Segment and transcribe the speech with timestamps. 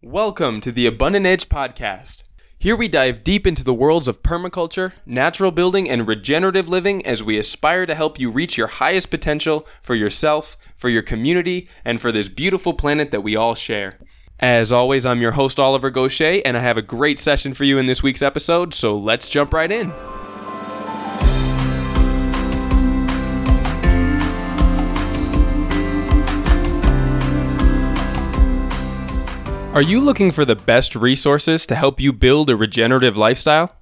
[0.00, 2.22] Welcome to the Abundant Edge Podcast.
[2.56, 7.20] Here we dive deep into the worlds of permaculture, natural building, and regenerative living as
[7.20, 12.00] we aspire to help you reach your highest potential for yourself, for your community, and
[12.00, 13.98] for this beautiful planet that we all share.
[14.38, 17.76] As always, I'm your host, Oliver Goshey, and I have a great session for you
[17.76, 19.92] in this week's episode, so let's jump right in.
[29.78, 33.76] Are you looking for the best resources to help you build a regenerative lifestyle?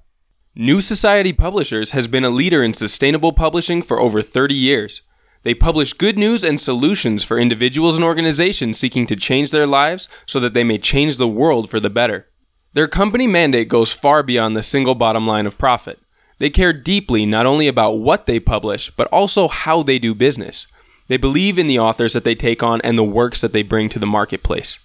[0.53, 5.01] New Society Publishers has been a leader in sustainable publishing for over 30 years.
[5.41, 10.07] They publish good news and solutions for individuals and organizations seeking to change their lives
[10.27, 12.27] so that they may change the world for the better.
[12.73, 15.97] Their company mandate goes far beyond the single bottom line of profit.
[16.37, 20.67] They care deeply not only about what they publish, but also how they do business.
[21.07, 23.89] They believe in the authors that they take on and the works that they bring
[23.89, 24.77] to the marketplace.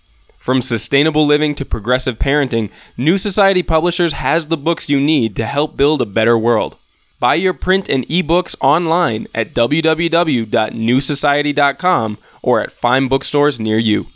[0.43, 5.47] From sustainable living to progressive parenting, New Society Publishers has the books you need to
[5.47, 6.77] help build a better world.
[7.21, 14.09] Buy your print and ebooks online at www.newsociety.com or at fine bookstores near you.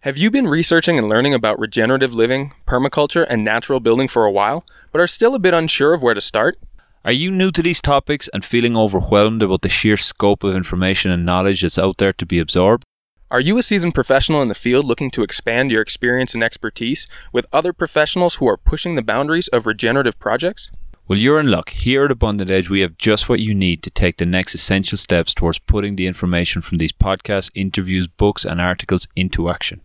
[0.00, 4.32] Have you been researching and learning about regenerative living, permaculture, and natural building for a
[4.32, 6.56] while, but are still a bit unsure of where to start?
[7.04, 11.10] Are you new to these topics and feeling overwhelmed about the sheer scope of information
[11.10, 12.86] and knowledge that's out there to be absorbed?
[13.32, 17.06] Are you a seasoned professional in the field looking to expand your experience and expertise
[17.32, 20.70] with other professionals who are pushing the boundaries of regenerative projects?
[21.08, 21.70] Well, you're in luck.
[21.70, 24.98] Here at Abundant Edge, we have just what you need to take the next essential
[24.98, 29.80] steps towards putting the information from these podcasts, interviews, books, and articles into action.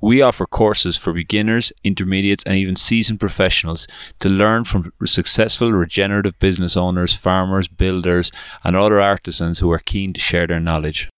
[0.00, 3.86] We offer courses for beginners, intermediates, and even seasoned professionals
[4.20, 8.32] to learn from successful regenerative business owners, farmers, builders,
[8.64, 11.10] and other artisans who are keen to share their knowledge.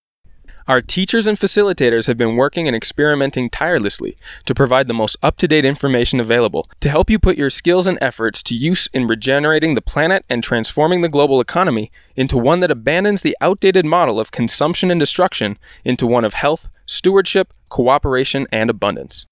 [0.69, 5.39] Our teachers and facilitators have been working and experimenting tirelessly to provide the most up
[5.39, 9.07] to date information available to help you put your skills and efforts to use in
[9.07, 14.21] regenerating the planet and transforming the global economy into one that abandons the outdated model
[14.21, 19.25] of consumption and destruction into one of health, stewardship, cooperation, and abundance.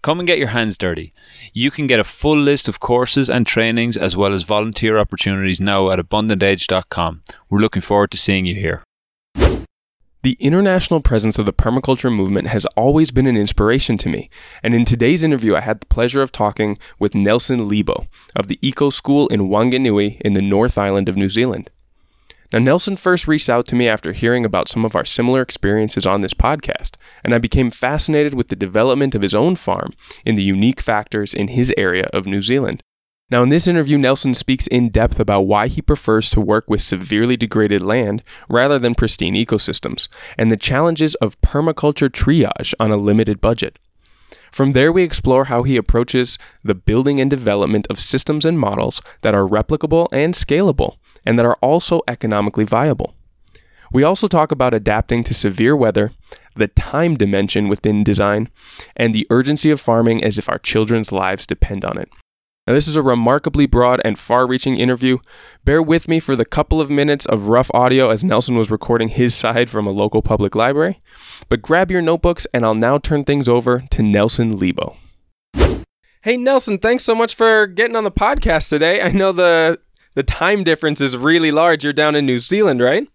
[0.00, 1.12] Come and get your hands dirty.
[1.52, 5.60] You can get a full list of courses and trainings as well as volunteer opportunities
[5.60, 7.20] now at abundantedge.com.
[7.50, 8.82] We're looking forward to seeing you here.
[10.24, 14.30] The international presence of the permaculture movement has always been an inspiration to me,
[14.62, 18.58] and in today's interview, I had the pleasure of talking with Nelson Lebo of the
[18.62, 21.68] Eco School in Whanganui in the North Island of New Zealand.
[22.54, 26.06] Now, Nelson first reached out to me after hearing about some of our similar experiences
[26.06, 26.92] on this podcast,
[27.22, 29.92] and I became fascinated with the development of his own farm
[30.24, 32.82] in the unique factors in his area of New Zealand.
[33.30, 36.82] Now, in this interview, Nelson speaks in depth about why he prefers to work with
[36.82, 42.98] severely degraded land rather than pristine ecosystems, and the challenges of permaculture triage on a
[42.98, 43.78] limited budget.
[44.52, 49.00] From there, we explore how he approaches the building and development of systems and models
[49.22, 53.14] that are replicable and scalable, and that are also economically viable.
[53.90, 56.10] We also talk about adapting to severe weather,
[56.56, 58.50] the time dimension within design,
[58.96, 62.10] and the urgency of farming as if our children's lives depend on it.
[62.66, 65.18] Now, this is a remarkably broad and far reaching interview.
[65.66, 69.08] Bear with me for the couple of minutes of rough audio as Nelson was recording
[69.08, 70.98] his side from a local public library.
[71.50, 74.96] But grab your notebooks, and I'll now turn things over to Nelson Lebo.
[76.22, 79.02] Hey, Nelson, thanks so much for getting on the podcast today.
[79.02, 79.78] I know the,
[80.14, 81.84] the time difference is really large.
[81.84, 83.06] You're down in New Zealand, right?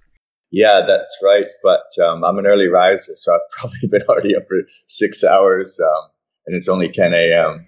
[0.51, 1.47] Yeah, that's right.
[1.63, 5.79] But um, I'm an early riser, so I've probably been already up for six hours,
[5.79, 6.09] um,
[6.45, 7.65] and it's only 10 a.m.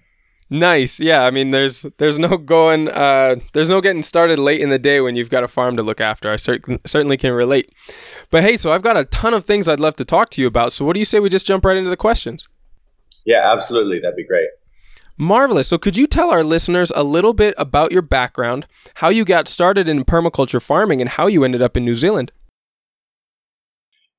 [0.52, 1.00] Nice.
[1.00, 4.78] Yeah, I mean there's there's no going uh there's no getting started late in the
[4.78, 6.30] day when you've got a farm to look after.
[6.30, 7.72] I cer- certainly can relate.
[8.30, 10.46] But hey, so I've got a ton of things I'd love to talk to you
[10.46, 10.74] about.
[10.74, 12.48] So what do you say we just jump right into the questions?
[13.24, 13.98] Yeah, absolutely.
[13.98, 14.48] That'd be great.
[15.16, 15.68] Marvelous.
[15.68, 19.48] So could you tell our listeners a little bit about your background, how you got
[19.48, 22.30] started in permaculture farming and how you ended up in New Zealand?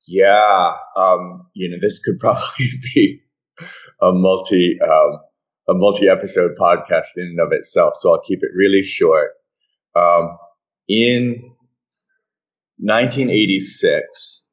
[0.08, 3.22] Yeah, um, you know, this could probably be
[4.02, 5.20] a multi um,
[5.68, 9.32] a multi-episode podcast in and of itself, so I'll keep it really short.
[9.96, 10.38] Um,
[10.88, 11.54] in
[12.78, 14.48] 1986,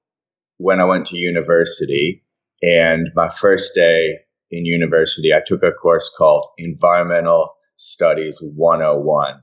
[0.58, 2.22] when I went to university,
[2.62, 4.18] and my first day
[4.50, 9.40] in university, I took a course called Environmental Studies 101,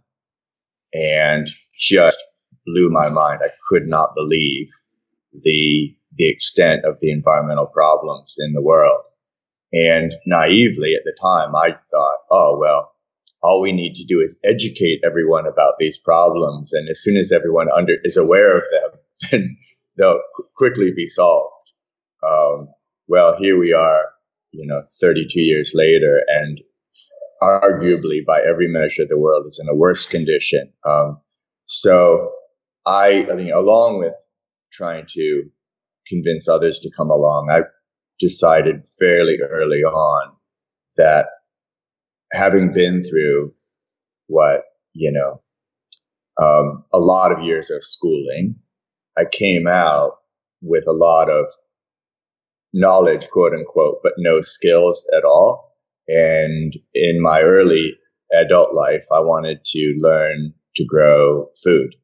[0.93, 2.23] and just
[2.65, 3.39] blew my mind.
[3.43, 4.67] I could not believe
[5.33, 9.01] the the extent of the environmental problems in the world.
[9.73, 12.91] And naively at the time, I thought, oh, well,
[13.43, 16.73] all we need to do is educate everyone about these problems.
[16.73, 18.99] And as soon as everyone under is aware of them,
[19.31, 19.57] then
[19.97, 21.71] they'll qu- quickly be solved.
[22.27, 22.69] Um,
[23.07, 24.05] well, here we are
[24.51, 26.59] you know, 32 years later, and
[27.41, 30.73] arguably by every measure, the world is in a worse condition.
[30.85, 31.21] Um,
[31.65, 32.31] so
[32.85, 34.15] I, I mean, along with
[34.71, 35.43] trying to
[36.07, 37.61] convince others to come along, I
[38.19, 40.33] decided fairly early on
[40.97, 41.27] that
[42.31, 43.53] having been through
[44.27, 45.41] what, you know,
[46.43, 48.55] um, a lot of years of schooling,
[49.17, 50.17] I came out
[50.61, 51.45] with a lot of
[52.73, 55.75] knowledge, quote unquote, but no skills at all.
[56.07, 57.97] And in my early
[58.33, 61.95] adult life, I wanted to learn to grow food.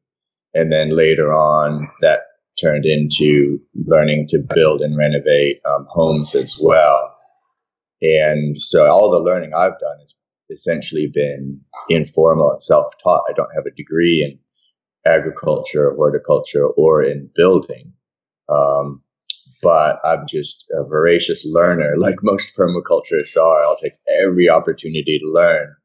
[0.54, 2.22] And then later on, that
[2.60, 7.16] turned into learning to build and renovate um, homes as well.
[8.02, 10.16] And so all the learning I've done has
[10.50, 13.24] essentially been informal and self taught.
[13.30, 14.40] I don't have a degree in
[15.10, 17.94] agriculture, horticulture, or in building.
[18.50, 19.02] Um,
[19.62, 23.64] but I'm just a voracious learner, like most permaculturists are.
[23.64, 25.76] I'll take every opportunity to learn.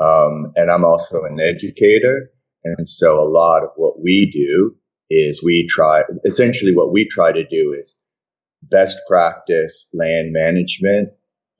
[0.00, 2.30] Um, and I'm also an educator.
[2.64, 4.77] And so a lot of what we do
[5.10, 7.96] is we try, essentially, what we try to do is
[8.62, 11.10] best practice land management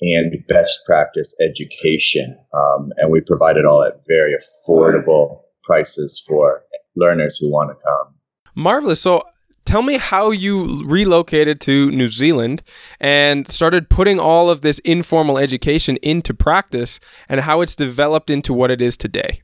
[0.00, 2.38] and best practice education.
[2.52, 6.62] Um, and we provide it all at very affordable prices for
[6.96, 8.14] learners who want to come.
[8.54, 9.00] Marvelous.
[9.00, 9.22] So
[9.64, 12.62] tell me how you relocated to New Zealand
[13.00, 18.52] and started putting all of this informal education into practice and how it's developed into
[18.52, 19.42] what it is today.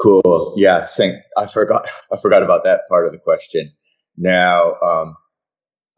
[0.00, 0.54] Cool.
[0.56, 1.20] Yeah, sing.
[1.36, 1.86] I forgot.
[2.12, 3.70] I forgot about that part of the question.
[4.16, 5.16] Now, um,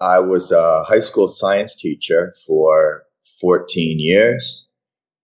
[0.01, 3.05] I was a high school science teacher for
[3.41, 4.69] 14 years,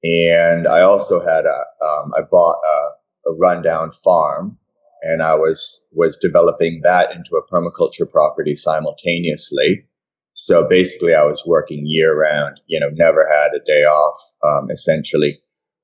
[0.04, 1.84] and I also had a.
[1.84, 4.58] Um, I bought a, a rundown farm
[5.02, 9.86] and I was was developing that into a permaculture property simultaneously.
[10.34, 12.60] So basically, I was working year round.
[12.66, 15.38] You know, never had a day off, um, essentially.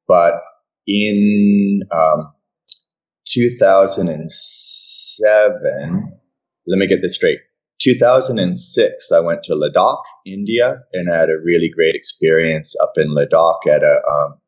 [0.08, 0.42] But
[0.86, 2.26] in um,
[3.26, 6.12] 2007,
[6.66, 7.40] let me get this straight.
[7.80, 13.14] 2006, I went to Ladakh, India, and I had a really great experience up in
[13.14, 14.38] Ladakh at a um,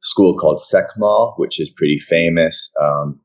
[0.00, 2.74] school called SECMOL, which is pretty famous.
[2.80, 3.20] Um,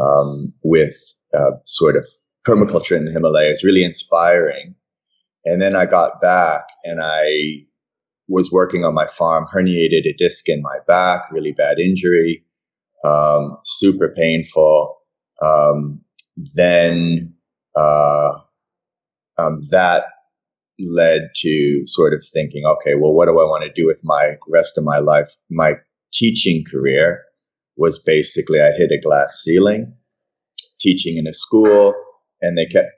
[0.00, 0.96] um, with
[1.34, 2.04] uh, sort of
[2.46, 4.74] permaculture in the Himalayas, really inspiring.
[5.44, 7.64] And then I got back and I
[8.28, 12.44] was working on my farm, herniated a disc in my back, really bad injury,
[13.04, 14.98] um, super painful.
[15.42, 16.00] Um,
[16.56, 17.34] then
[17.76, 18.32] uh,
[19.38, 20.04] um, that
[20.78, 24.36] led to sort of thinking, okay, well, what do I want to do with my
[24.48, 25.28] rest of my life?
[25.50, 25.74] My
[26.12, 27.22] teaching career
[27.76, 29.94] was basically I hit a glass ceiling
[30.78, 31.94] teaching in a school,
[32.40, 32.90] and they kept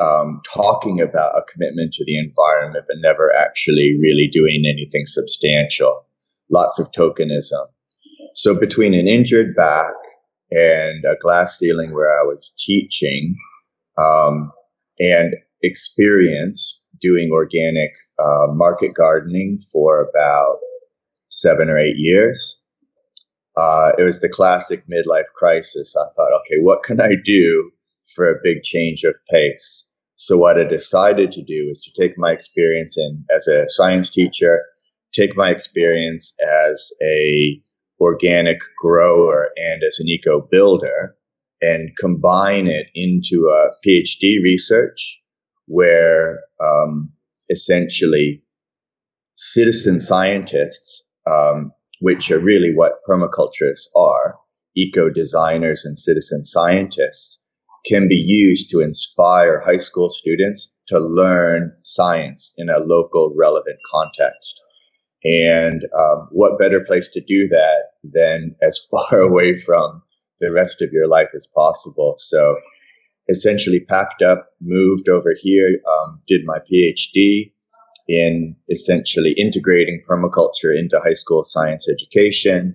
[0.00, 6.04] um, talking about a commitment to the environment, but never actually really doing anything substantial.
[6.50, 7.66] Lots of tokenism.
[8.34, 9.92] So between an injured back
[10.50, 13.36] and a glass ceiling where I was teaching,
[13.98, 14.52] um,
[14.98, 20.58] and experience doing organic uh, market gardening for about
[21.28, 22.60] seven or eight years,
[23.56, 25.94] uh, it was the classic midlife crisis.
[25.96, 27.70] I thought, okay, what can I do
[28.14, 29.88] for a big change of pace?
[30.16, 34.08] So what I decided to do is to take my experience in as a science
[34.08, 34.60] teacher,
[35.12, 37.60] take my experience as a
[38.02, 41.16] organic grower and as an eco builder,
[41.60, 45.20] and combine it into a PhD research
[45.66, 47.10] where um,
[47.48, 48.42] essentially
[49.34, 54.36] citizen scientists um, which are really what permaculturists are,
[54.76, 57.40] eco designers and citizen scientists,
[57.86, 63.78] can be used to inspire high school students to learn science in a local relevant
[63.92, 64.60] context.
[65.24, 70.02] And um, what better place to do that than as far away from
[70.40, 72.14] the rest of your life as possible?
[72.18, 72.56] So
[73.28, 77.52] essentially packed up, moved over here, um, did my PhD,
[78.08, 82.74] in essentially integrating permaculture into high school science education.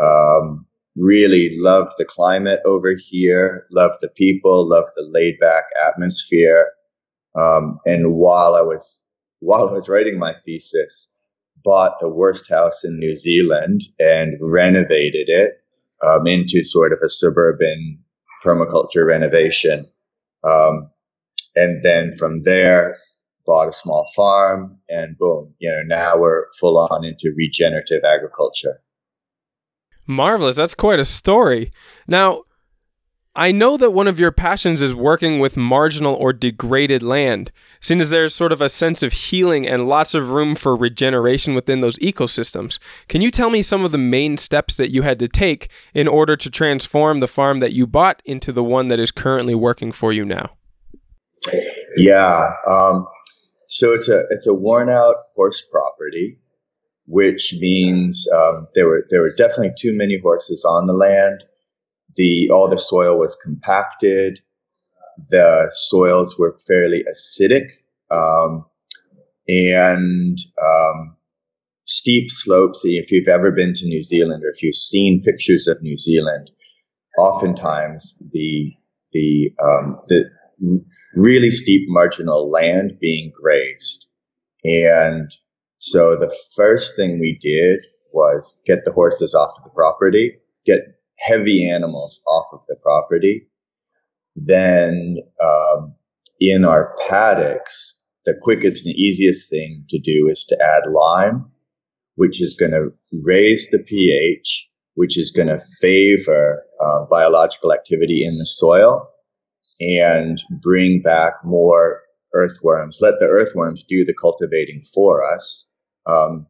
[0.00, 6.70] Um, really loved the climate over here, loved the people, loved the laid back atmosphere.
[7.34, 9.04] Um, and while I was
[9.40, 11.11] while I was writing my thesis,
[11.64, 15.52] bought the worst house in New Zealand and renovated it
[16.04, 17.98] um, into sort of a suburban
[18.44, 19.86] permaculture renovation.
[20.44, 20.90] Um,
[21.54, 22.96] and then from there,
[23.46, 28.80] bought a small farm, and boom, you know, now we're full on into regenerative agriculture.
[30.06, 30.56] Marvelous.
[30.56, 31.70] That's quite a story.
[32.08, 32.42] Now,
[33.34, 38.02] I know that one of your passions is working with marginal or degraded land, seeing
[38.02, 41.80] as there's sort of a sense of healing and lots of room for regeneration within
[41.80, 42.78] those ecosystems.
[43.08, 46.08] Can you tell me some of the main steps that you had to take in
[46.08, 49.92] order to transform the farm that you bought into the one that is currently working
[49.92, 50.50] for you now?
[51.96, 53.06] Yeah, um,
[53.66, 56.38] so it's a it's a worn out horse property,
[57.06, 61.44] which means um, there were there were definitely too many horses on the land
[62.16, 64.40] the all the soil was compacted.
[65.30, 67.68] The soils were fairly acidic
[68.10, 68.64] um,
[69.48, 71.16] and um,
[71.84, 72.82] steep slopes.
[72.84, 76.50] If you've ever been to New Zealand or if you've seen pictures of New Zealand,
[77.18, 78.72] oftentimes the
[79.12, 80.24] the um, the
[81.14, 84.06] really steep marginal land being grazed,
[84.64, 85.30] and
[85.76, 87.80] so the first thing we did
[88.12, 90.32] was get the horses off of the property,
[90.64, 90.80] get
[91.18, 93.48] heavy animals off of the property.
[94.34, 95.94] Then um,
[96.40, 101.50] in our paddocks, the quickest and easiest thing to do is to add lime,
[102.16, 102.88] which is going to
[103.24, 109.08] raise the pH, which is going to favor uh, biological activity in the soil
[109.80, 112.02] and bring back more
[112.34, 112.98] earthworms.
[113.00, 115.68] Let the earthworms do the cultivating for us.
[116.06, 116.46] Um,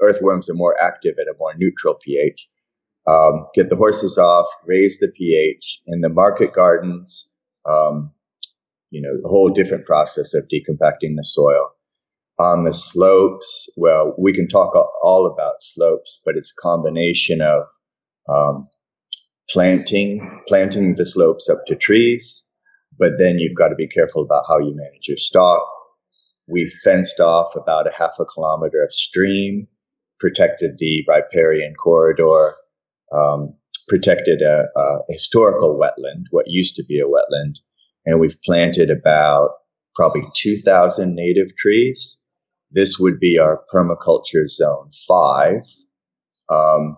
[0.00, 2.48] earthworms are more active at a more neutral pH
[3.06, 7.32] um, get the horses off, raise the pH in the market gardens.
[7.68, 8.12] Um,
[8.90, 11.70] you know, a whole different process of decompacting the soil.
[12.38, 17.68] On the slopes, well, we can talk all about slopes, but it's a combination of
[18.28, 18.68] um,
[19.50, 22.46] planting, planting the slopes up to trees,
[22.98, 25.62] but then you've got to be careful about how you manage your stock.
[26.48, 29.68] We fenced off about a half a kilometer of stream,
[30.18, 32.54] protected the riparian corridor,
[33.12, 33.54] um,
[33.88, 37.56] protected a, a, historical wetland, what used to be a wetland,
[38.06, 39.50] and we've planted about
[39.94, 42.20] probably 2,000 native trees.
[42.70, 45.62] This would be our permaculture zone five.
[46.48, 46.96] Um,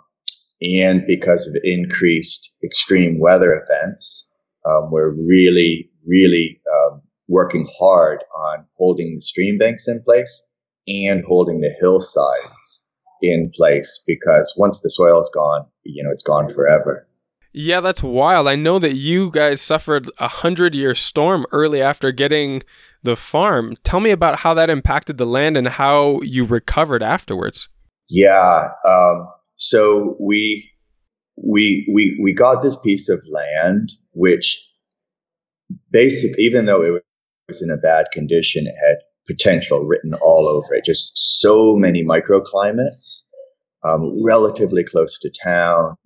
[0.61, 4.31] and because of increased extreme weather events,
[4.69, 10.43] um, we're really, really um, working hard on holding the stream banks in place
[10.87, 12.82] and holding the hillsides
[13.23, 17.07] in place because once the soil is gone, you know, it's gone forever.
[17.55, 18.49] Yeah, that's wild.
[18.49, 22.63] I know that you guys suffered a hundred year storm early after getting
[23.03, 23.75] the farm.
[23.85, 27.69] Tell me about how that impacted the land and how you recovered afterwards.
[28.09, 28.69] Yeah.
[28.87, 30.71] Um, so we
[31.37, 34.63] we we we got this piece of land which
[35.91, 37.03] basically even though it
[37.49, 40.85] was in a bad condition it had potential written all over it.
[40.85, 43.27] Just so many microclimates,
[43.85, 45.97] um, relatively close to town.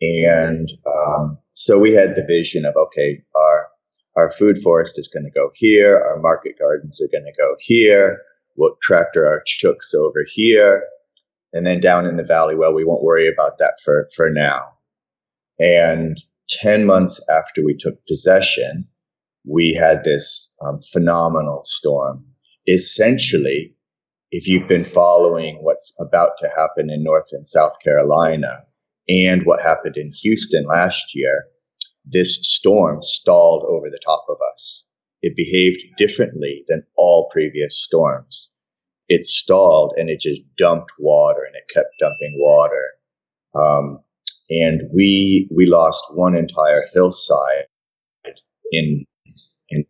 [0.00, 3.68] And um, so we had the vision of okay, our
[4.16, 7.54] our food forest is going to go here, our market gardens are going to go
[7.60, 8.22] here,
[8.56, 10.84] we'll tractor our chooks over here,
[11.52, 14.60] and then down in the valley, well, we won't worry about that for, for now.
[15.58, 18.88] And 10 months after we took possession,
[19.46, 22.24] we had this um, phenomenal storm
[22.66, 23.74] essentially,
[24.30, 28.64] if you've been following what's about to happen in North and South Carolina
[29.08, 31.44] and what happened in Houston last year,
[32.04, 34.84] this storm stalled over the top of us.
[35.22, 38.52] It behaved differently than all previous storms.
[39.08, 42.84] It stalled and it just dumped water and it kept dumping water.
[43.54, 44.00] Um,
[44.50, 47.66] and we we lost one entire hillside
[48.72, 49.04] in
[49.70, 49.84] in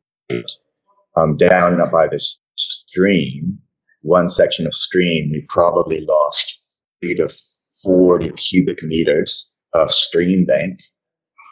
[1.16, 2.38] um, down by this
[2.96, 3.58] stream,
[4.02, 7.28] one section of stream, we probably lost three to
[7.84, 10.78] 40 cubic meters of stream bank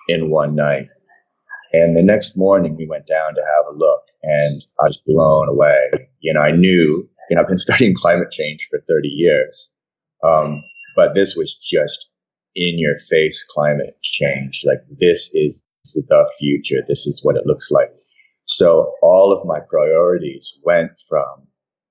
[0.08, 0.86] in one night.
[1.72, 5.48] And the next morning we went down to have a look and I was blown
[5.48, 6.08] away.
[6.20, 9.74] You know, I knew, you know, I've been studying climate change for 30 years.
[10.22, 10.62] Um,
[10.96, 12.08] but this was just
[12.54, 14.62] in your face climate change.
[14.64, 16.82] Like this is the future.
[16.86, 17.90] This is what it looks like.
[18.46, 21.46] So all of my priorities went from,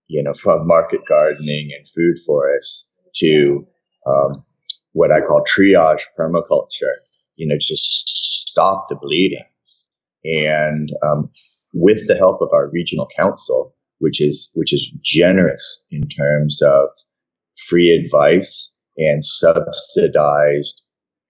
[0.08, 3.66] you know, from market gardening and food forests to
[4.08, 4.46] um,
[4.92, 6.94] what I call triage permaculture.
[7.36, 9.46] You know, just stop the bleeding.
[10.24, 11.32] And um,
[11.74, 16.90] with the help of our regional council, which is which is generous in terms of
[17.68, 20.82] free advice and subsidized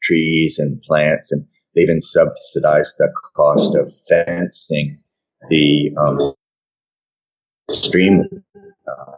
[0.03, 4.99] trees and plants, and they even subsidized the cost of fencing
[5.49, 6.19] the um,
[7.69, 8.23] stream
[8.87, 9.11] uh,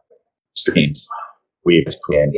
[0.55, 1.07] streams.
[1.65, 2.33] We've in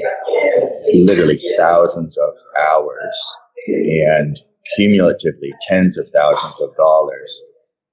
[0.94, 4.40] literally thousands of hours and
[4.76, 7.44] cumulatively tens of thousands of dollars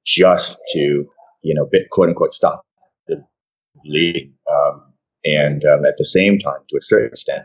[0.07, 1.07] just to,
[1.43, 2.65] you know, bit, quote unquote, stop
[3.09, 3.25] the
[3.85, 4.33] bleeding.
[4.51, 4.93] Um,
[5.25, 7.45] and um, at the same time, to a certain extent,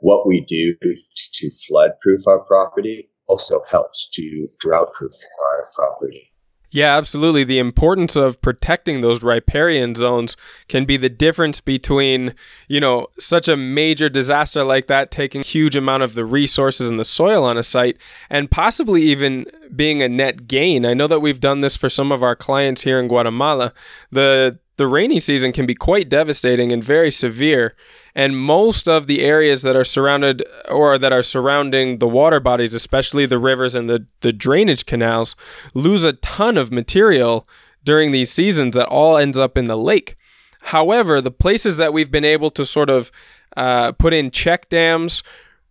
[0.00, 5.12] what we do to flood proof our property also helps to drought proof
[5.46, 6.32] our property.
[6.72, 7.42] Yeah, absolutely.
[7.42, 10.36] The importance of protecting those riparian zones
[10.68, 12.34] can be the difference between,
[12.68, 16.98] you know, such a major disaster like that taking huge amount of the resources and
[16.98, 17.96] the soil on a site
[18.28, 20.86] and possibly even being a net gain.
[20.86, 23.72] I know that we've done this for some of our clients here in Guatemala.
[24.12, 27.76] The the rainy season can be quite devastating and very severe
[28.14, 32.72] and most of the areas that are surrounded or that are surrounding the water bodies
[32.72, 35.36] especially the rivers and the, the drainage canals
[35.74, 37.46] lose a ton of material
[37.84, 40.16] during these seasons that all ends up in the lake.
[40.62, 43.12] However the places that we've been able to sort of
[43.58, 45.22] uh, put in check dams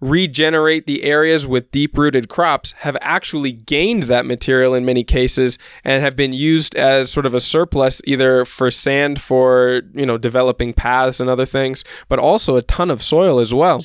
[0.02, 5.58] regenerate the areas with deep rooted crops have actually gained that material in many cases
[5.84, 10.18] and have been used as sort of a surplus either for sand for you know
[10.18, 13.80] developing paths and other things but also a ton of soil as well.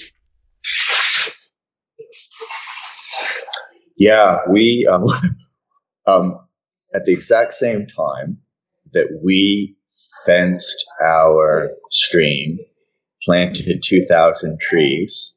[3.96, 5.04] Yeah we um,
[6.06, 6.38] um,
[6.94, 8.38] at the exact same time
[8.92, 9.74] that we
[10.26, 12.58] fenced our stream
[13.24, 15.36] planted 2000 trees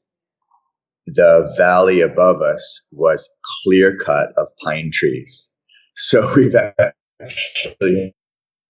[1.08, 3.28] the valley above us was
[3.64, 5.52] clear cut of pine trees.
[5.96, 8.14] So we've actually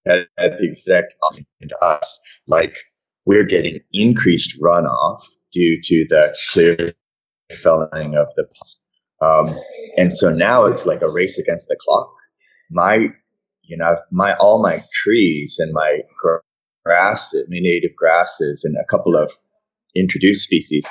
[0.06, 2.22] had, the exact opposite to us.
[2.48, 2.77] Like
[3.25, 6.94] we're getting increased runoff due to the clear
[7.62, 8.46] felling of the
[9.20, 9.58] um,
[9.98, 12.13] and so now it's like a race against the clock.
[12.70, 13.10] My,
[13.63, 16.01] you know, my all my trees and my
[16.86, 19.32] grasses, my native grasses, and a couple of
[19.96, 20.86] introduced species.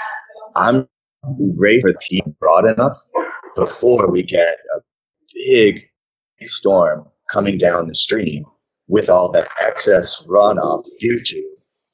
[0.57, 0.89] I'm
[1.81, 2.97] for the being broad enough
[3.57, 4.81] before we get a
[5.51, 5.89] big
[6.45, 8.45] storm coming down the stream
[8.89, 11.43] with all that excess runoff due to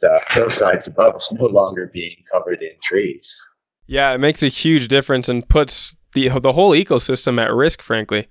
[0.00, 3.40] the hillsides above us no longer being covered in trees.
[3.86, 8.28] Yeah, it makes a huge difference and puts the the whole ecosystem at risk, frankly.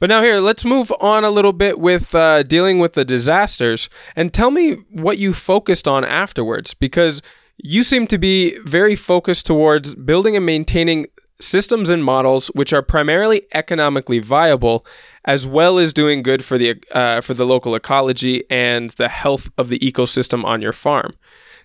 [0.00, 3.88] But now here, let's move on a little bit with uh, dealing with the disasters,
[4.16, 7.22] and tell me what you focused on afterwards, because
[7.62, 11.06] you seem to be very focused towards building and maintaining
[11.40, 14.84] systems and models which are primarily economically viable,
[15.24, 19.50] as well as doing good for the uh, for the local ecology and the health
[19.56, 21.14] of the ecosystem on your farm.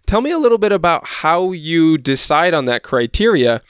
[0.05, 3.61] Tell me a little bit about how you decide on that criteria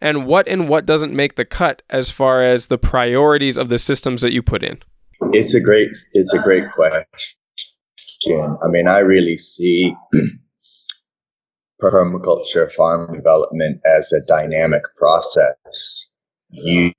[0.00, 3.78] and what and what doesn't make the cut as far as the priorities of the
[3.78, 4.78] systems that you put in.
[5.32, 7.06] It's a great it's a great question.
[8.34, 9.94] I mean, I really see
[11.80, 16.12] permaculture farm development as a dynamic process.
[16.50, 16.92] You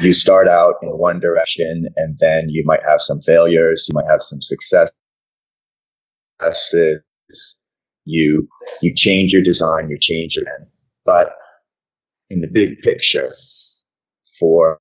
[0.00, 4.10] you start out in one direction and then you might have some failures, you might
[4.10, 4.92] have some successes.
[8.04, 8.48] You
[8.82, 10.46] you change your design, you change it.
[11.04, 11.32] But
[12.30, 13.32] in the big picture,
[14.38, 14.80] for,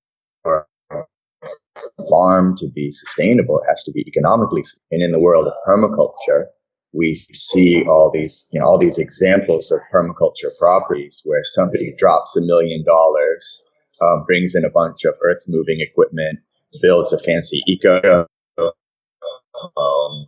[2.10, 4.64] farm to be sustainable, it has to be economically.
[4.92, 6.46] And in the world of permaculture,
[6.94, 12.38] we see all these, you know, all these examples of permaculture properties where somebody drops
[12.38, 13.64] a million dollars,
[14.02, 16.40] um, brings in a bunch of earth moving equipment,
[16.82, 18.28] builds a fancy eco,
[18.58, 20.26] um,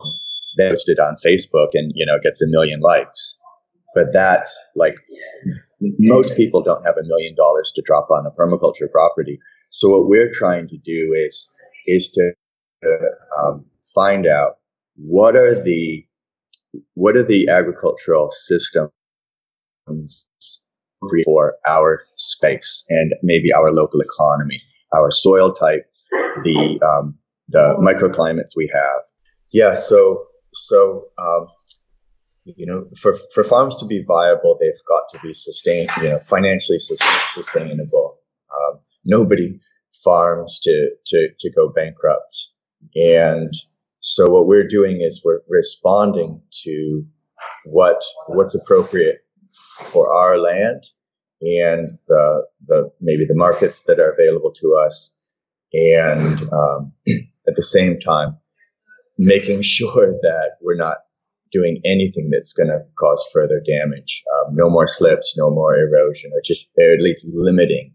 [0.57, 3.39] then posts it on Facebook and, you know, gets a million likes.
[3.93, 4.95] But that's like,
[5.99, 9.39] most people don't have a million dollars to drop on a permaculture property.
[9.69, 11.49] So what we're trying to do is,
[11.85, 12.33] is to
[13.39, 14.57] um, find out
[14.95, 16.05] what are the
[16.93, 18.91] what are the agricultural systems
[21.23, 24.59] for our space and maybe our local economy,
[24.93, 25.85] our soil type,
[26.43, 27.15] the um,
[27.49, 29.01] the microclimates we have.
[29.51, 31.47] Yeah, so so um,
[32.45, 36.19] you know, for for farms to be viable, they've got to be sustained, you know,
[36.29, 38.17] financially sustainable.
[38.51, 39.59] Um, nobody
[40.03, 42.47] farms to to to go bankrupt,
[42.95, 43.53] and
[44.07, 47.03] so what we're doing is we're responding to
[47.65, 49.25] what what's appropriate
[49.91, 50.83] for our land
[51.41, 55.17] and the the maybe the markets that are available to us,
[55.73, 56.93] and um,
[57.47, 58.37] at the same time
[59.17, 60.97] making sure that we're not
[61.51, 64.23] doing anything that's going to cause further damage.
[64.35, 67.91] Um, no more slips, no more erosion, or just or at least limiting.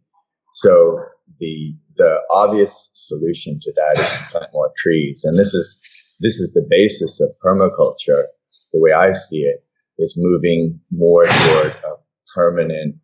[0.55, 1.05] So
[1.39, 5.81] the the obvious solution to that is to plant more trees, and this is
[6.21, 8.25] this is the basis of permaculture.
[8.73, 9.65] The way I see it
[9.99, 11.97] is moving more toward a
[12.35, 12.97] permanent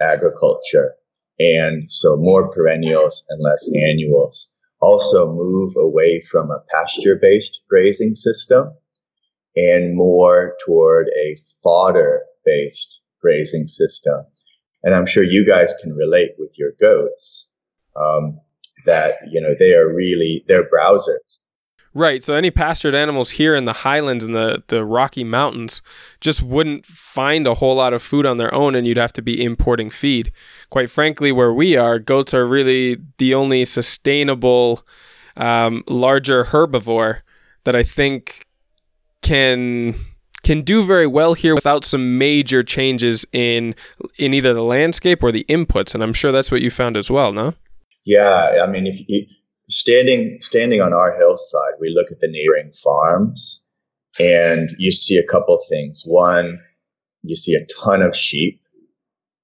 [0.00, 0.94] agriculture
[1.38, 4.50] And so more perennials and less annuals.
[4.80, 8.72] Also move away from a pasture based grazing system
[9.56, 14.24] and more toward a fodder based grazing system.
[14.82, 17.50] And I'm sure you guys can relate with your goats
[17.96, 18.38] um,
[18.84, 21.48] that, you know, they are really, they're browsers.
[21.96, 22.24] Right.
[22.24, 25.80] So any pastured animals here in the highlands and the, the Rocky Mountains
[26.20, 29.22] just wouldn't find a whole lot of food on their own and you'd have to
[29.22, 30.32] be importing feed.
[30.70, 34.84] Quite frankly, where we are, goats are really the only sustainable
[35.36, 37.20] um, larger herbivore
[37.62, 38.44] that I think
[39.22, 39.94] can
[40.42, 43.74] can do very well here without some major changes in
[44.18, 47.10] in either the landscape or the inputs and I'm sure that's what you found as
[47.10, 47.54] well, no?
[48.04, 49.26] Yeah, I mean if you,
[49.68, 53.64] standing standing on our hillside, we look at the neighboring farms,
[54.18, 56.02] and you see a couple things.
[56.06, 56.60] One,
[57.22, 58.60] you see a ton of sheep,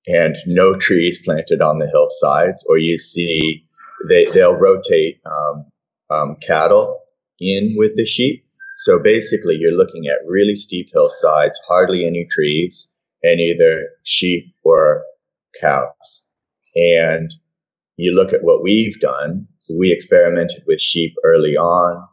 [0.07, 3.65] and no trees planted on the hillsides, or you see
[4.09, 5.67] they they'll rotate um,
[6.11, 7.01] um, cattle
[7.39, 8.45] in with the sheep.
[8.75, 12.91] So basically, you're looking at really steep hillsides, hardly any trees,
[13.23, 15.03] and either sheep or
[15.61, 16.27] cows.
[16.75, 17.31] And
[17.97, 22.07] you look at what we've done we experimented with sheep early on,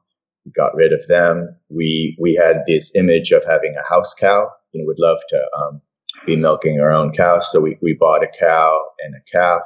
[0.45, 1.55] we got rid of them.
[1.69, 4.49] We we had this image of having a house cow.
[4.71, 5.81] You know, would love to um,
[6.25, 9.63] be milking our own cow, so we, we bought a cow and a calf.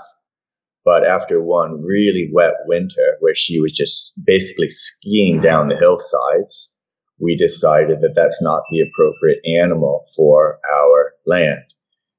[0.84, 6.76] But after one really wet winter, where she was just basically skiing down the hillsides,
[7.20, 11.64] we decided that that's not the appropriate animal for our land.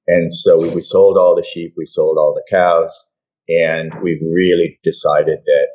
[0.06, 3.10] And so we, we sold all the sheep, we sold all the cows,
[3.60, 5.68] and we've really decided that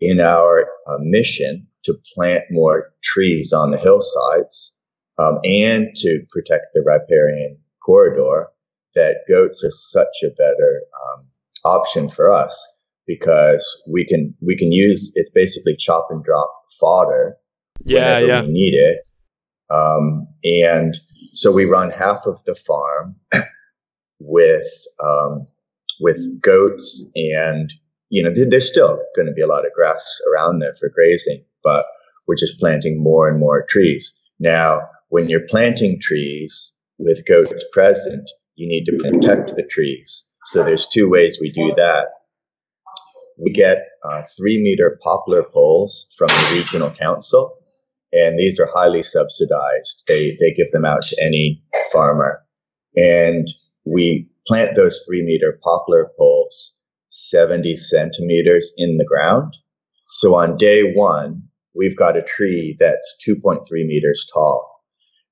[0.00, 4.76] in our uh, mission to plant more trees on the hillsides
[5.18, 8.48] um, and to protect the riparian corridor,
[8.94, 11.26] that goats are such a better um,
[11.64, 12.58] option for us
[13.06, 17.36] because we can we can use it's basically chop and drop fodder
[17.84, 18.98] yeah yeah we need it.
[19.70, 20.98] Um, and
[21.34, 23.14] so we run half of the farm
[24.18, 24.66] with
[25.02, 25.46] um,
[26.00, 27.72] with goats and
[28.08, 31.44] you know there's still going to be a lot of grass around there for grazing
[31.62, 31.86] but
[32.26, 34.16] we're just planting more and more trees.
[34.38, 40.26] Now when you're planting trees with goats present you need to protect the trees.
[40.44, 42.08] So there's two ways we do that.
[43.42, 47.56] We get uh, three meter poplar poles from the regional council
[48.12, 50.04] and these are highly subsidized.
[50.08, 52.42] They, they give them out to any farmer.
[52.96, 53.48] And
[53.86, 56.76] we plant those three meter poplar poles
[57.10, 59.56] 70 centimeters in the ground.
[60.08, 61.42] So on day one,
[61.74, 64.82] we've got a tree that's 2.3 meters tall.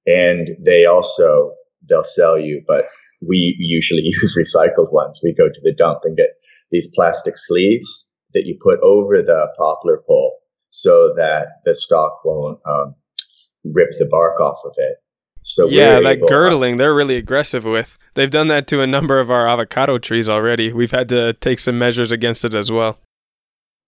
[0.06, 1.52] And they also,
[1.88, 2.86] they'll sell you, but
[3.26, 5.20] we usually use recycled ones.
[5.22, 6.30] We go to the dump and get
[6.70, 10.38] these plastic sleeves that you put over the poplar pole
[10.70, 12.94] so that the stalk won't um,
[13.64, 14.98] rip the bark off of it.
[15.42, 17.98] So yeah, that girdling they're really aggressive with.
[18.18, 20.72] They've done that to a number of our avocado trees already.
[20.72, 22.98] We've had to take some measures against it as well.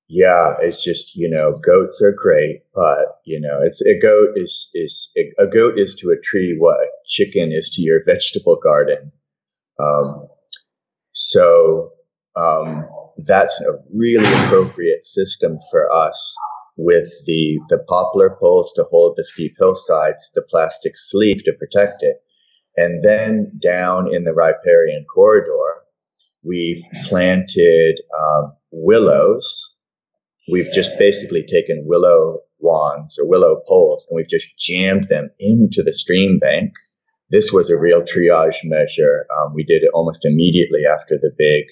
[0.09, 4.71] Yeah, it's just you know goats are great, but you know it's a goat is
[4.73, 9.11] is a goat is to a tree what a chicken is to your vegetable garden.
[9.81, 10.29] Um,
[11.11, 11.91] so
[12.37, 12.89] um,
[13.27, 16.37] that's a really appropriate system for us
[16.77, 22.05] with the, the poplar poles to hold the steep hillsides, the plastic sleeve to protect
[22.05, 22.15] it.
[22.77, 25.83] And then down in the riparian corridor,
[26.43, 29.75] we've planted um, willows.
[30.51, 35.83] We've just basically taken willow wands or willow poles and we've just jammed them into
[35.83, 36.73] the stream bank.
[37.31, 39.27] This was a real triage measure.
[39.37, 41.65] Um, we did it almost immediately after the big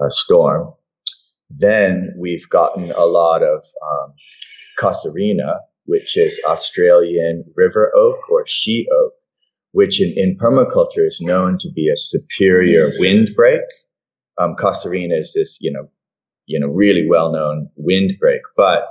[0.00, 0.72] uh, storm.
[1.50, 4.14] Then we've gotten a lot of um,
[4.78, 9.12] casuarina, which is Australian river oak or she oak,
[9.72, 13.62] which in, in permaculture is known to be a superior windbreak.
[14.38, 15.88] Um, casuarina is this, you know,
[16.46, 18.88] you know, really well-known windbreak, but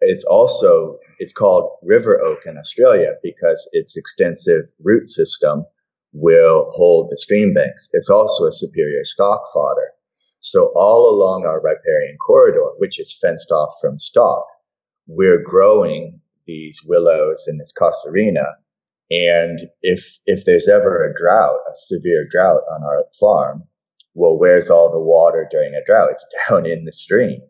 [0.00, 5.64] it's also it's called river oak in Australia because its extensive root system
[6.12, 7.88] will hold the stream banks.
[7.92, 9.92] It's also a superior stock fodder.
[10.40, 14.44] So all along our riparian corridor, which is fenced off from stock,
[15.06, 18.46] we're growing these willows and this casuarina.
[19.12, 23.64] And if if there's ever a drought, a severe drought on our farm,
[24.14, 26.12] well, where's all the water during a drought?
[26.12, 27.42] It's down in the stream.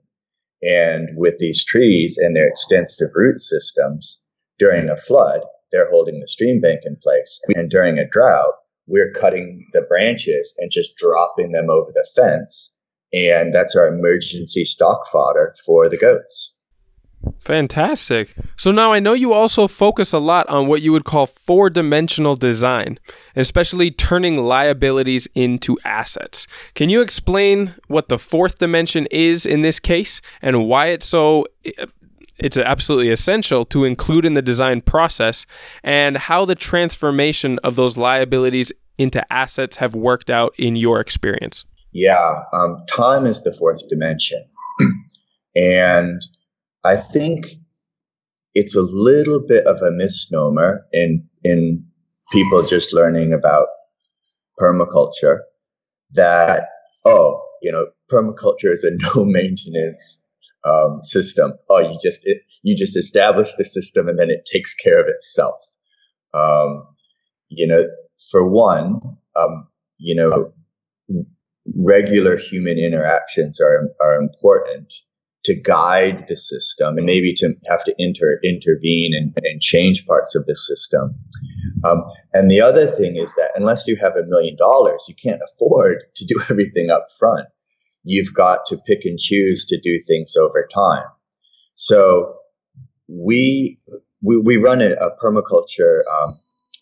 [0.61, 4.23] And with these trees and their extensive root systems,
[4.59, 7.41] during a flood, they're holding the stream bank in place.
[7.55, 8.55] And during a drought,
[8.87, 12.77] we're cutting the branches and just dropping them over the fence.
[13.13, 16.52] And that's our emergency stock fodder for the goats.
[17.39, 18.35] Fantastic.
[18.57, 21.71] So now I know you also focus a lot on what you would call four
[21.71, 22.99] dimensional design,
[23.35, 26.47] especially turning liabilities into assets.
[26.75, 31.47] Can you explain what the fourth dimension is in this case and why it's so
[32.39, 35.47] it's absolutely essential to include in the design process
[35.83, 41.65] and how the transformation of those liabilities into assets have worked out in your experience.
[41.93, 44.45] Yeah, um, time is the fourth dimension.
[45.57, 46.23] and
[46.85, 47.47] I think
[48.55, 51.85] it's a little bit of a misnomer in, in
[52.31, 53.67] people just learning about
[54.59, 55.39] permaculture
[56.13, 56.69] that,
[57.05, 60.29] oh, you know, permaculture is a no maintenance
[60.65, 61.53] um, system.
[61.69, 65.09] Oh, you just it, you just establish the system and then it takes care of
[65.09, 65.57] itself.
[66.35, 66.87] Um,
[67.49, 67.85] you know,
[68.31, 69.01] for one,
[69.37, 69.69] um,
[69.99, 70.53] you know,
[71.77, 74.93] regular human interactions are are important
[75.45, 80.35] to guide the system and maybe to have to inter intervene and, and change parts
[80.35, 81.15] of the system.
[81.85, 85.43] Um, and the other thing is that unless you have a million dollars, you can't
[85.53, 87.49] afford to do everything up front
[88.05, 91.07] you've got to pick and choose to do things over time.
[91.75, 92.37] So
[93.09, 93.79] we
[94.23, 96.39] we, we run a, a permaculture um,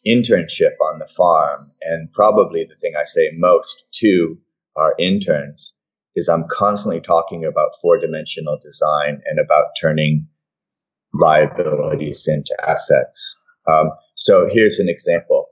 [0.07, 4.39] internship on the farm, and probably the thing I say most to
[4.77, 5.75] our interns
[6.17, 10.27] is I'm constantly talking about four dimensional design and about turning
[11.15, 13.41] liabilities into assets.
[13.71, 15.47] Um, so here's an example.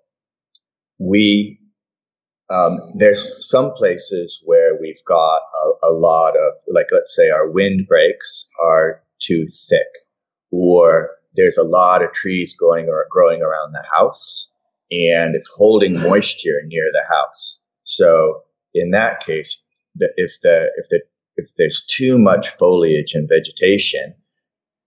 [0.99, 1.59] We
[2.51, 7.51] um, there's some places where we've got a, a, lot of, like, let's say our
[7.51, 9.87] windbreaks are too thick,
[10.51, 14.51] or there's a lot of trees going or growing around the house,
[14.91, 17.61] and it's holding moisture near the house.
[17.85, 18.45] So
[18.75, 19.63] in that case,
[19.99, 21.03] the, if the if the
[21.37, 24.15] if there's too much foliage and vegetation,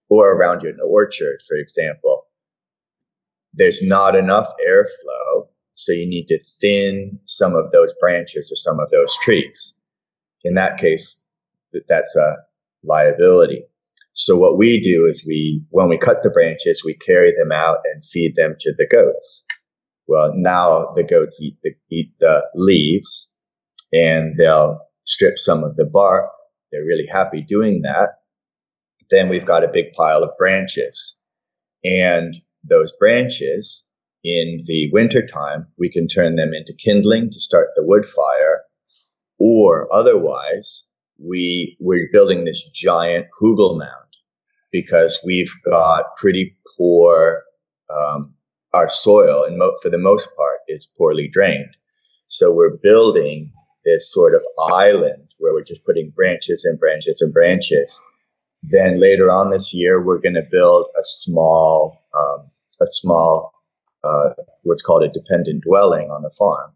[0.10, 2.26] or around your orchard, for example,
[3.54, 8.80] there's not enough airflow so you need to thin some of those branches or some
[8.80, 9.74] of those trees.
[10.44, 11.26] In that case,
[11.88, 12.38] that's a
[12.84, 13.64] liability.
[14.14, 17.78] So what we do is we, when we cut the branches, we carry them out
[17.94, 19.46] and feed them to the goats.
[20.08, 23.34] Well, now the goats eat the, eat the leaves
[23.94, 26.30] and they'll strip some of the bark.
[26.72, 28.20] They're really happy doing that.
[29.10, 31.16] Then we've got a big pile of branches
[31.84, 33.84] and those branches
[34.24, 38.62] in the wintertime, we can turn them into kindling to start the wood fire,
[39.40, 40.84] or otherwise,
[41.18, 44.10] we, we're building this giant hugel mound
[44.72, 47.44] because we've got pretty poor,
[47.90, 48.34] um,
[48.74, 51.76] our soil, and mo- for the most part, is poorly drained.
[52.28, 53.52] So we're building
[53.86, 54.42] this sort of
[54.72, 58.00] island where we're just putting branches and branches and branches.
[58.64, 63.52] Then later on this year, we're going to build a small, um, a small
[64.04, 64.30] uh,
[64.64, 66.72] what's called a dependent dwelling on the farm.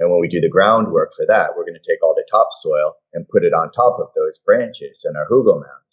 [0.00, 2.94] And when we do the groundwork for that, we're going to take all the topsoil
[3.14, 5.88] and put it on top of those branches in our hugel mound.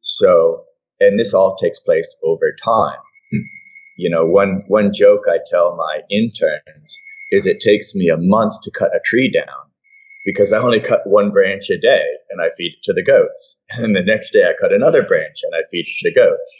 [0.00, 0.64] So,
[1.00, 2.98] and this all takes place over time.
[3.98, 6.98] you know, one, one joke I tell my interns
[7.30, 9.66] is it takes me a month to cut a tree down
[10.26, 13.60] because I only cut one branch a day and I feed it to the goats.
[13.78, 16.54] And the next day I cut another branch and I feed it to the goats.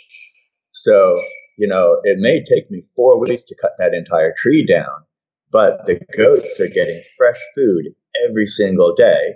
[0.71, 1.21] So
[1.57, 5.05] you know, it may take me four weeks to cut that entire tree down,
[5.51, 7.87] but the goats are getting fresh food
[8.29, 9.35] every single day.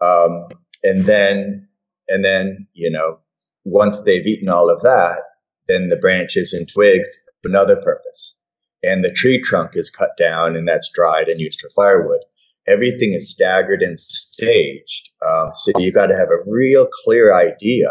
[0.00, 0.48] Um,
[0.82, 1.68] and then,
[2.08, 3.18] and then, you know,
[3.64, 5.22] once they've eaten all of that,
[5.68, 8.36] then the branches and twigs have another purpose.
[8.82, 12.22] And the tree trunk is cut down and that's dried and used for firewood.
[12.66, 15.10] Everything is staggered and staged.
[15.26, 17.90] Um, so you've got to have a real clear idea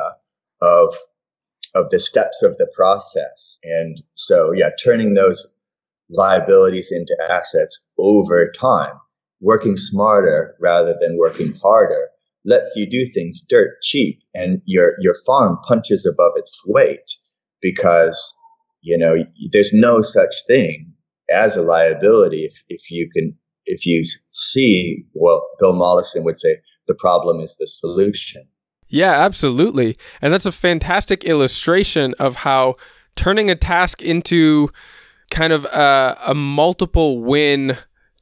[0.62, 0.96] of
[1.74, 3.60] of the steps of the process.
[3.64, 5.54] And so, yeah, turning those
[6.10, 8.94] liabilities into assets over time,
[9.40, 12.10] working smarter rather than working harder
[12.44, 17.18] lets you do things dirt cheap and your, your farm punches above its weight
[17.62, 18.36] because,
[18.82, 19.16] you know,
[19.52, 20.92] there's no such thing
[21.30, 23.38] as a liability if, if you can,
[23.72, 26.58] if you see, well, Bill Mollison would say
[26.88, 28.46] the problem is the solution.
[28.90, 29.96] Yeah, absolutely.
[30.22, 32.76] And that's a fantastic illustration of how
[33.16, 34.70] turning a task into
[35.32, 37.78] kind of a, a, multiple win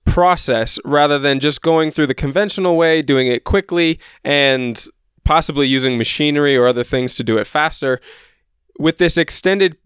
[0.06, 4.86] process rather than just going through the conventional way, doing it quickly, and
[5.24, 8.00] possibly using machinery or other things to do it faster.
[8.78, 9.78] With this extended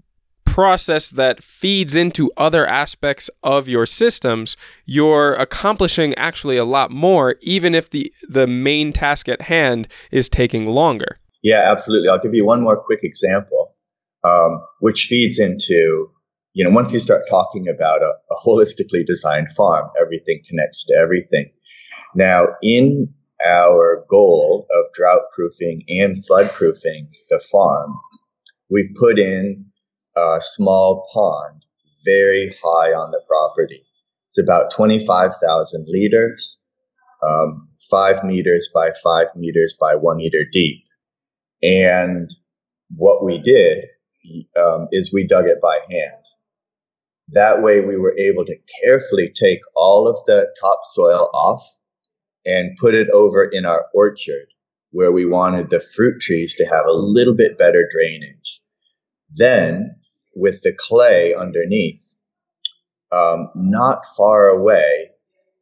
[0.53, 7.37] process that feeds into other aspects of your systems, you're accomplishing actually a lot more,
[7.41, 11.17] even if the, the main task at hand is taking longer.
[11.41, 12.07] Yeah, absolutely.
[12.07, 13.73] I'll give you one more quick example,
[14.23, 16.11] um, which feeds into,
[16.53, 20.93] you know, once you start talking about a, a holistically designed farm, everything connects to
[20.93, 21.51] everything.
[22.13, 23.11] Now, in
[23.43, 27.95] our goal of drought proofing and flood proofing the farm,
[28.69, 29.65] we've put in
[30.15, 31.63] a small pond
[32.05, 33.85] very high on the property.
[34.27, 36.61] It's about 25,000 liters,
[37.23, 40.83] um, five meters by five meters by one meter deep.
[41.61, 42.29] And
[42.95, 43.85] what we did
[44.57, 46.23] um, is we dug it by hand.
[47.29, 51.63] That way, we were able to carefully take all of the topsoil off
[52.45, 54.47] and put it over in our orchard
[54.91, 58.61] where we wanted the fruit trees to have a little bit better drainage.
[59.31, 59.95] Then,
[60.35, 62.15] with the clay underneath,
[63.11, 65.11] um, not far away,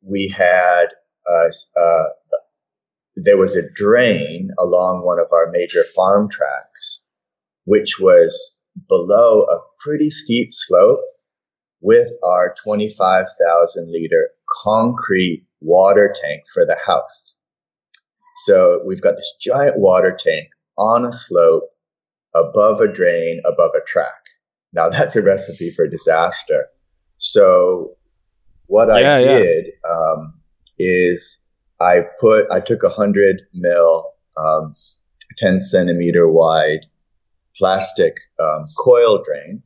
[0.02, 0.88] we had
[1.28, 1.52] a,
[3.16, 7.06] there was a drain along one of our major farm tracks,
[7.66, 11.02] which was below a pretty steep slope
[11.82, 14.30] with our 25,000 liter
[14.64, 17.38] concrete water tank for the house.
[18.46, 21.70] So we've got this giant water tank on a slope
[22.34, 24.21] above a drain, above a track.
[24.74, 26.68] Now that's a recipe for disaster.
[27.18, 27.98] So
[28.68, 29.90] what yeah, I did yeah.
[29.92, 30.34] um,
[30.78, 31.46] is
[31.80, 34.76] I put I took a hundred mil, um,
[35.38, 36.86] ten centimeter wide
[37.58, 39.62] plastic um, coil drain,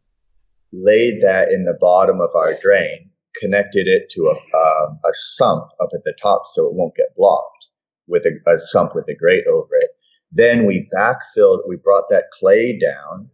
[0.73, 5.65] laid that in the bottom of our drain, connected it to a, um, a sump
[5.81, 7.67] up at the top so it won't get blocked
[8.07, 9.91] with a, a sump with a grate over it.
[10.31, 13.29] Then we backfilled, we brought that clay down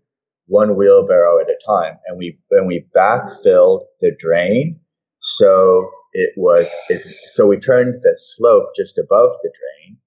[0.47, 4.79] one wheelbarrow at a time and we, and we backfilled the drain.
[5.19, 9.97] So it was, it, so we turned the slope just above the drain.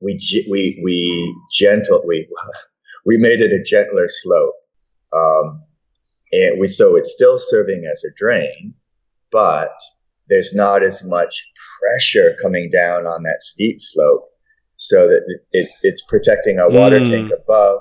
[0.00, 0.18] We,
[0.50, 2.28] we, we gentle, we,
[3.06, 4.54] we made it a gentler slope.
[5.12, 5.62] Um,
[6.32, 8.74] and we, so it's still serving as a drain,
[9.30, 9.70] but
[10.28, 11.46] there's not as much
[11.80, 14.28] pressure coming down on that steep slope
[14.76, 17.10] so that it, it, it's protecting our water mm.
[17.10, 17.80] tank above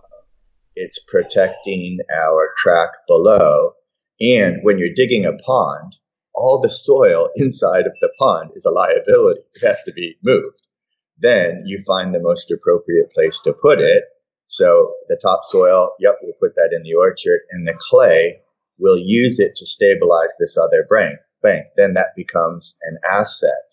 [0.76, 3.74] it's protecting our track below.
[4.20, 5.96] And when you're digging a pond
[6.36, 9.42] all the soil inside of the pond is a liability.
[9.56, 10.62] It has to be moved.
[11.18, 14.04] Then you find the most appropriate place to put it.
[14.46, 18.42] So the topsoil yep we'll put that in the orchard and the clay
[18.78, 23.64] we'll use it to stabilize this other bank bank, then that becomes an asset.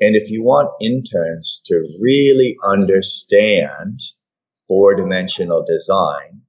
[0.00, 4.00] And if you want interns to really understand
[4.72, 6.40] four dimensional design,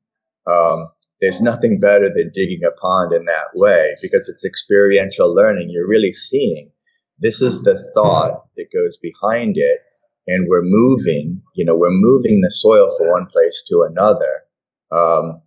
[0.50, 5.70] um, there's nothing better than digging a pond in that way because it's experiential learning.
[5.70, 6.72] You're really seeing
[7.20, 9.80] this is the thought that goes behind it.
[10.26, 14.44] And we're moving, you know, we're moving the soil from one place to another.
[14.90, 15.42] Um,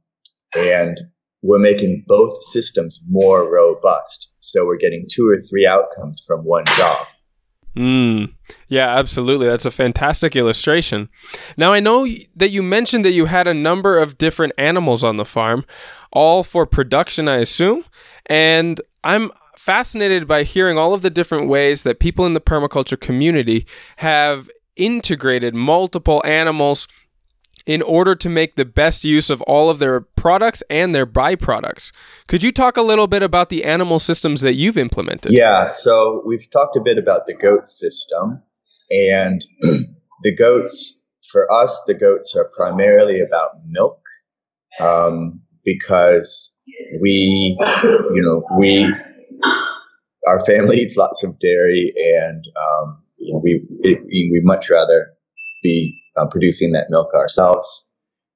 [0.55, 1.01] and
[1.43, 4.29] we're making both systems more robust.
[4.41, 7.07] So we're getting two or three outcomes from one job.
[7.77, 8.33] Mm,
[8.69, 9.47] yeah, absolutely.
[9.47, 11.11] That's a fantastic illustration.
[11.57, 15.17] Now, I know that you mentioned that you had a number of different animals on
[15.17, 15.67] the farm,
[16.11, 17.85] all for production, I assume.
[18.27, 22.99] And I'm fascinated by hearing all of the different ways that people in the permaculture
[22.99, 26.89] community have integrated multiple animals
[27.67, 31.93] in order to make the best use of all of their products and their byproducts.
[32.29, 35.33] Could you talk a little bit about the animal systems that you've implemented?
[35.33, 38.41] Yeah, so we've talked a bit about the goat system,
[38.91, 39.45] and
[40.23, 44.01] the goats, for us, the goats are primarily about milk
[44.79, 46.57] um, because
[47.01, 48.95] we, you know, we,
[50.29, 52.97] our family eats lots of dairy, and um,
[53.43, 55.16] we, it, we much rather
[55.67, 57.89] be uh, producing that milk ourselves,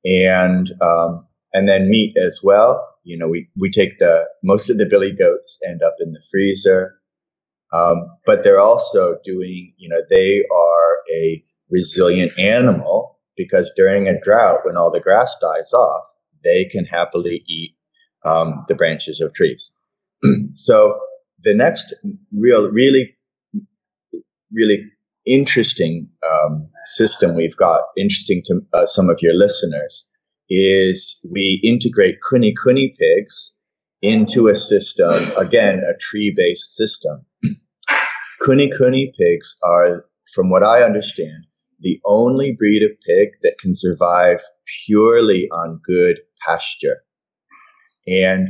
[0.04, 2.86] and um, and then meat as well.
[3.04, 6.22] You know, we we take the most of the billy goats end up in the
[6.30, 6.94] freezer,
[7.72, 9.74] um, but they're also doing.
[9.76, 15.34] You know, they are a resilient animal because during a drought, when all the grass
[15.40, 16.04] dies off,
[16.44, 17.74] they can happily eat
[18.24, 19.72] um, the branches of trees.
[20.54, 20.98] so
[21.42, 21.94] the next
[22.32, 23.16] real, really,
[24.52, 24.90] really
[25.30, 30.06] interesting um, system we've got, interesting to uh, some of your listeners,
[30.48, 33.56] is we integrate kunekune pigs
[34.02, 37.24] into a system, again, a tree based system.
[38.42, 40.04] kunekune pigs are,
[40.34, 41.46] from what I understand,
[41.78, 44.40] the only breed of pig that can survive
[44.84, 47.02] purely on good pasture.
[48.06, 48.48] And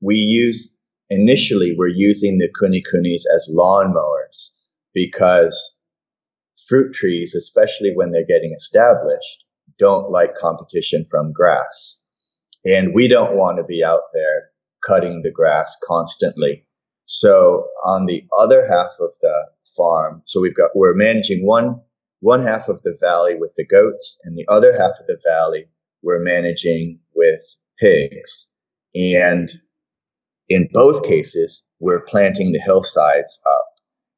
[0.00, 0.76] we use,
[1.10, 4.48] initially, we're using the kunekunes as lawnmowers
[4.94, 5.80] because
[6.68, 9.44] fruit trees, especially when they're getting established,
[9.78, 12.04] don't like competition from grass.
[12.64, 14.50] And we don't want to be out there
[14.86, 16.64] cutting the grass constantly.
[17.04, 19.46] So on the other half of the
[19.76, 21.80] farm, so we've got, we're managing one,
[22.20, 25.66] one half of the valley with the goats and the other half of the valley
[26.02, 27.40] we're managing with
[27.78, 28.50] pigs.
[28.94, 29.50] And
[30.48, 33.66] in both cases, we're planting the hillsides up.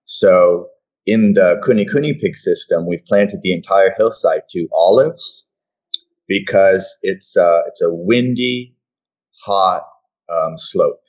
[0.04, 0.68] So
[1.06, 5.46] in the Kunekune pig system, we've planted the entire hillside to olives
[6.26, 8.76] because it's a, it's a windy,
[9.44, 9.82] hot
[10.30, 11.02] um, slope.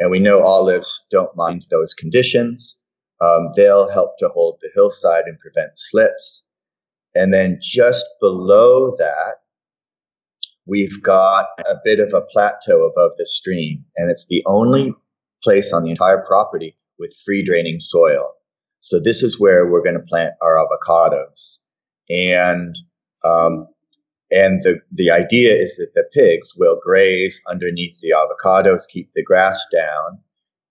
[0.00, 2.78] And we know olives don't mind those conditions.
[3.20, 6.44] Um, they'll help to hold the hillside and prevent slips.
[7.14, 9.36] And then just below that,
[10.66, 14.92] we've got a bit of a plateau above the stream, and it's the only
[15.42, 18.32] place on the entire property with free draining soil.
[18.84, 21.58] So this is where we're going to plant our avocados.
[22.10, 22.76] And
[23.24, 23.66] um,
[24.30, 29.24] and the, the idea is that the pigs will graze underneath the avocados, keep the
[29.24, 30.18] grass down,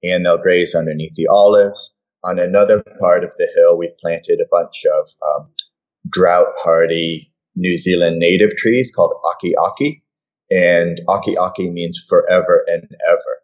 [0.04, 1.96] and they'll graze underneath the olives.
[2.24, 5.50] On another part of the hill, we've planted a bunch of um,
[6.08, 10.02] drought hardy New Zealand native trees called Akeake.
[10.52, 13.42] And Akeake means forever and ever.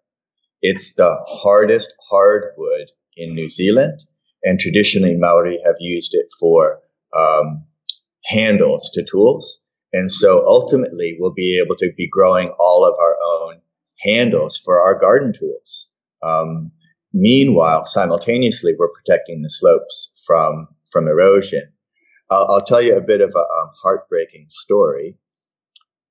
[0.62, 4.02] It's the hardest hardwood in New Zealand.
[4.44, 6.80] And traditionally, Maori have used it for
[7.16, 7.66] um,
[8.26, 9.62] handles to tools.
[9.92, 13.62] And so ultimately, we'll be able to be growing all of our own
[14.02, 15.92] handles for our garden tools.
[16.22, 16.72] Um,
[17.14, 21.72] meanwhile, simultaneously, we're protecting the slopes from, from erosion.
[22.30, 25.18] I'll, I'll tell you a bit of a um, heartbreaking story.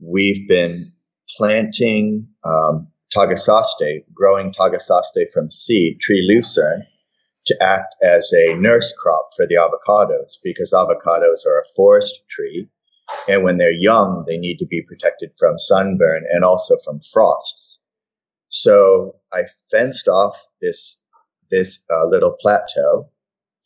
[0.01, 0.93] We've been
[1.37, 6.85] planting um, tagasaste, growing tagasaste from seed, tree lucerne,
[7.49, 12.69] to act as a nurse crop for the avocados because avocados are a forest tree
[13.29, 17.81] and when they're young, they need to be protected from sunburn and also from frosts.
[18.49, 21.03] So I fenced off this,
[21.51, 23.11] this uh, little plateau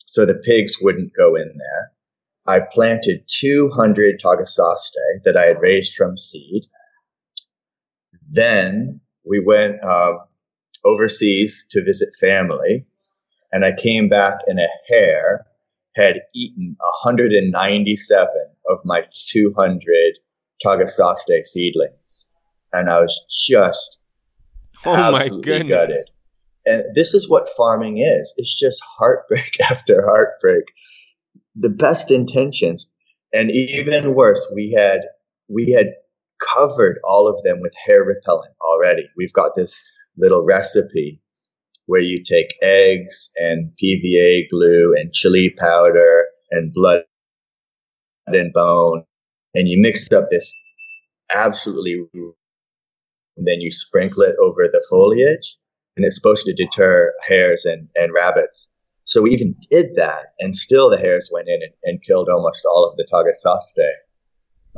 [0.05, 1.91] so the pigs wouldn't go in there.
[2.45, 6.63] I planted 200 tagasaste that I had raised from seed.
[8.33, 10.17] Then we went uh,
[10.83, 12.85] overseas to visit family,
[13.53, 15.45] and I came back and a hare
[15.95, 18.27] had eaten 197
[18.67, 19.79] of my 200
[20.65, 22.29] Tagasaste seedlings.
[22.73, 23.99] And I was just
[24.85, 25.69] oh my goodness.
[25.69, 26.09] gutted.
[26.65, 28.33] And this is what farming is.
[28.37, 30.65] It's just heartbreak after heartbreak.
[31.55, 32.91] The best intentions.
[33.33, 35.01] And even worse, we had
[35.47, 35.87] we had
[36.55, 39.07] covered all of them with hare repellent already.
[39.15, 39.79] We've got this
[40.17, 41.21] little recipe
[41.85, 47.01] where you take eggs and PVA glue and chili powder and blood
[48.27, 49.03] and bone,
[49.53, 50.53] and you mix up this
[51.33, 55.57] absolutely, and then you sprinkle it over the foliage,
[55.97, 58.69] and it's supposed to deter hares and, and rabbits.
[59.05, 62.65] So we even did that, and still the hares went in and, and killed almost
[62.65, 63.89] all of the tagasaste.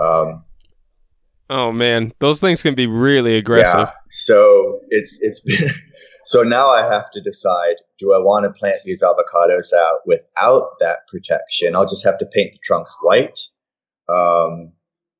[0.03, 0.43] Um,
[1.49, 3.75] oh man, those things can be really aggressive.
[3.75, 5.69] Yeah, so it's it's been
[6.25, 10.71] so now I have to decide do I want to plant these avocados out without
[10.79, 11.75] that protection?
[11.75, 13.39] I'll just have to paint the trunks white.
[14.09, 14.73] Um,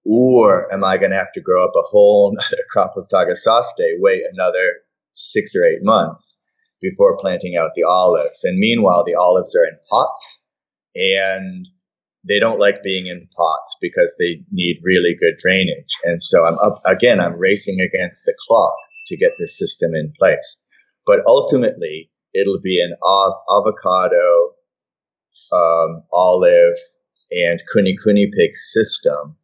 [0.03, 3.99] or am I going to have to grow up a whole other crop of tagasaste,
[3.99, 4.81] wait another
[5.13, 6.39] six or eight months
[6.81, 8.43] before planting out the olives?
[8.43, 10.41] And meanwhile, the olives are in pots
[10.95, 11.67] and
[12.27, 15.93] they don't like being in pots because they need really good drainage.
[16.03, 18.73] And so I'm up again, I'm racing against the clock
[19.07, 20.59] to get this system in place.
[21.05, 24.55] But ultimately, it'll be an av- avocado,
[25.51, 26.77] um, olive,
[27.31, 29.35] and kunekune pig system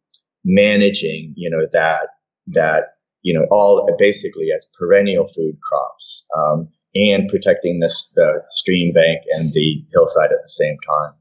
[0.44, 2.08] managing, you know, that
[2.48, 8.92] that you know all basically as perennial food crops um, and protecting this the stream
[8.92, 11.14] bank and the hillside at the same time.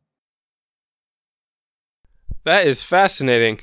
[2.43, 3.59] That is fascinating.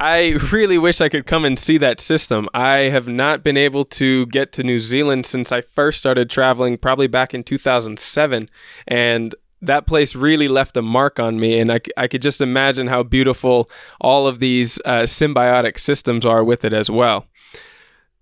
[0.00, 2.48] I really wish I could come and see that system.
[2.54, 6.78] I have not been able to get to New Zealand since I first started traveling,
[6.78, 8.48] probably back in 2007.
[8.86, 11.58] And that place really left a mark on me.
[11.58, 13.68] And I, I could just imagine how beautiful
[14.00, 17.26] all of these uh, symbiotic systems are with it as well.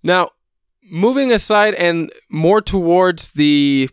[0.03, 0.31] Now,
[0.91, 3.91] moving aside and more towards the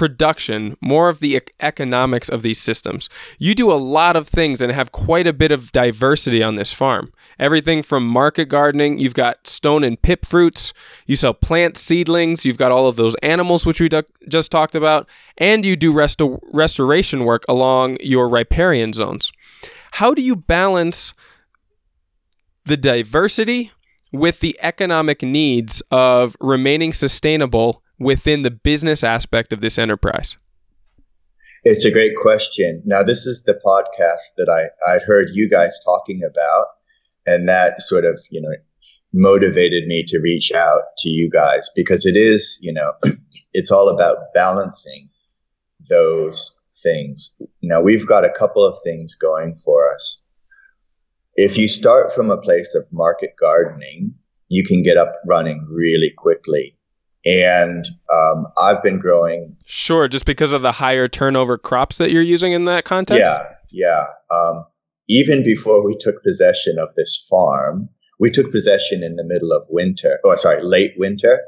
[0.00, 3.10] production, more of the economics of these systems.
[3.38, 6.72] You do a lot of things and have quite a bit of diversity on this
[6.72, 7.12] farm.
[7.38, 10.72] Everything from market gardening, you've got stone and pip fruits,
[11.04, 14.74] you sell plant seedlings, you've got all of those animals which we du- just talked
[14.74, 19.30] about, and you do resto- restoration work along your riparian zones.
[19.92, 21.12] How do you balance
[22.64, 23.70] the diversity
[24.12, 30.38] with the economic needs of remaining sustainable within the business aspect of this enterprise?
[31.62, 32.82] It's a great question.
[32.86, 36.66] Now, this is the podcast that I, I'd heard you guys talking about,
[37.26, 38.48] and that sort of, you know,
[39.12, 42.92] motivated me to reach out to you guys because it is, you know,
[43.52, 45.10] it's all about balancing
[45.90, 47.36] those things.
[47.62, 50.24] Now, we've got a couple of things going for us.
[51.34, 54.14] If you start from a place of market gardening,
[54.48, 56.78] you can get up running really quickly
[57.24, 59.56] and um, I've been growing.
[59.66, 63.20] Sure, just because of the higher turnover crops that you're using in that context.
[63.20, 64.04] Yeah, yeah.
[64.30, 64.64] Um,
[65.08, 69.66] even before we took possession of this farm, we took possession in the middle of
[69.68, 70.18] winter.
[70.24, 71.40] Oh, sorry, late winter.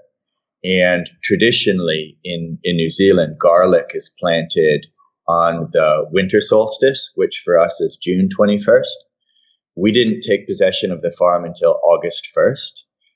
[0.64, 4.86] And traditionally in, in New Zealand, garlic is planted
[5.28, 8.86] on the winter solstice, which for us is June 21st.
[9.76, 12.72] We didn't take possession of the farm until August 1st.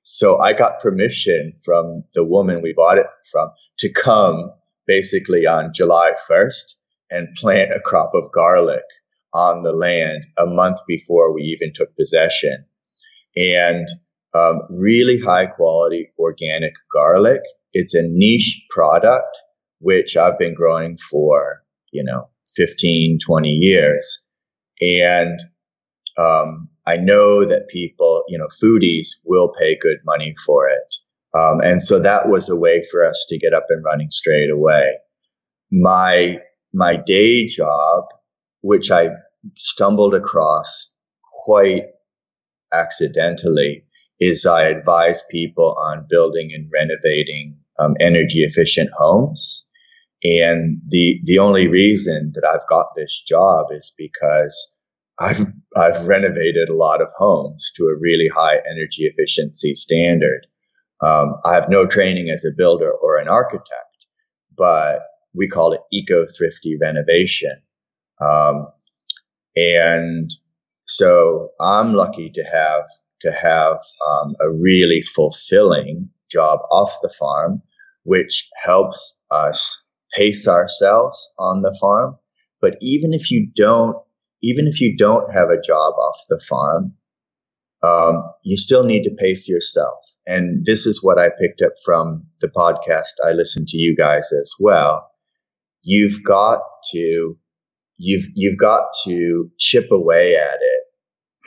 [0.08, 3.50] So I got permission from the woman we bought it from
[3.80, 4.52] to come
[4.86, 6.74] basically on July 1st
[7.10, 8.84] and plant a crop of garlic
[9.34, 12.64] on the land a month before we even took possession.
[13.34, 13.88] And
[14.32, 17.40] um, really high quality organic garlic.
[17.72, 19.36] It's a niche product,
[19.80, 24.24] which I've been growing for, you know, 15, 20 years.
[24.80, 25.40] And
[26.16, 30.96] um, I know that people, you know, foodies will pay good money for it.
[31.36, 34.50] Um, and so that was a way for us to get up and running straight
[34.50, 34.94] away.
[35.72, 36.38] My,
[36.72, 38.04] my day job,
[38.62, 39.10] which I
[39.56, 40.94] stumbled across
[41.44, 41.86] quite
[42.72, 43.84] accidentally,
[44.20, 49.66] is I advise people on building and renovating um, energy efficient homes.
[50.22, 54.75] And the, the only reason that I've got this job is because
[55.18, 55.46] I've
[55.76, 60.46] I've renovated a lot of homes to a really high energy efficiency standard.
[61.02, 64.06] Um, I have no training as a builder or an architect,
[64.56, 65.00] but
[65.34, 67.60] we call it eco thrifty renovation.
[68.20, 68.66] Um,
[69.54, 70.30] and
[70.86, 72.84] so I'm lucky to have
[73.20, 77.62] to have um, a really fulfilling job off the farm,
[78.04, 82.16] which helps us pace ourselves on the farm.
[82.60, 83.96] But even if you don't
[84.42, 86.94] even if you don't have a job off the farm,
[87.82, 89.98] um, you still need to pace yourself.
[90.26, 93.12] And this is what I picked up from the podcast.
[93.24, 95.10] I listened to you guys as well.
[95.82, 96.60] You've got
[96.92, 97.36] to,
[97.96, 100.82] you've, you've got to chip away at it.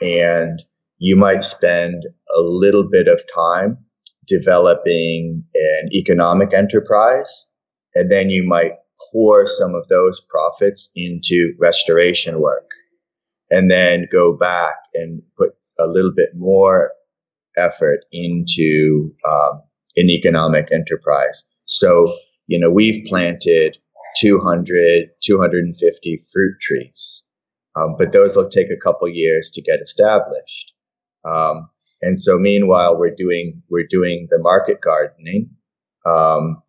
[0.02, 0.62] And
[0.98, 3.78] you might spend a little bit of time
[4.26, 7.50] developing an economic enterprise.
[7.94, 8.72] And then you might
[9.12, 12.68] pour some of those profits into restoration work
[13.50, 16.92] and then go back and put a little bit more
[17.56, 19.60] effort into um,
[19.96, 21.44] an economic enterprise.
[21.64, 22.12] So,
[22.46, 23.76] you know, we've planted
[24.18, 27.24] 200, 250 fruit trees,
[27.76, 30.72] um, but those will take a couple years to get established.
[31.28, 31.68] Um,
[32.02, 35.50] and so, meanwhile, we're doing we're doing the market gardening,
[36.06, 36.62] um,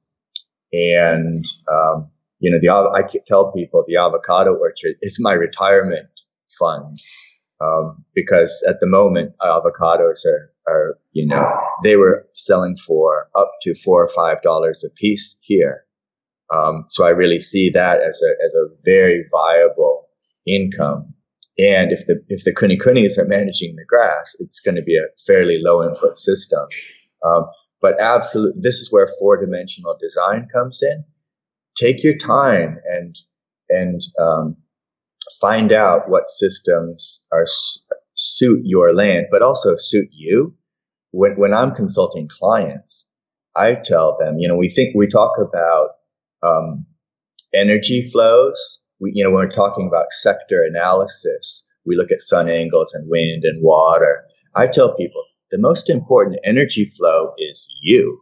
[0.74, 2.10] and um,
[2.40, 6.10] you know, the I tell people the avocado orchard is my retirement
[6.60, 6.99] fund
[7.62, 11.43] um, because at the moment avocados are, are you know
[11.84, 15.86] they were selling for up to four or five dollars a piece here.
[16.54, 20.08] Um, so I really see that as a as a very viable
[20.47, 21.14] income.
[21.58, 25.08] And if the if the kunekunes are managing the grass, it's going to be a
[25.28, 26.66] fairly low input system.
[27.26, 27.45] Um,
[27.82, 31.04] but absolutely, this is where four dimensional design comes in.
[31.78, 33.16] Take your time and
[33.70, 34.58] and um,
[35.40, 37.46] find out what systems are
[38.16, 40.54] suit your land, but also suit you.
[41.12, 43.10] When, when I'm consulting clients,
[43.56, 45.90] I tell them, you know, we think we talk about
[46.42, 46.86] um,
[47.54, 48.84] energy flows.
[49.00, 53.10] We, you know, when we're talking about sector analysis, we look at sun angles and
[53.10, 54.24] wind and water.
[54.56, 58.22] I tell people the most important energy flow is you,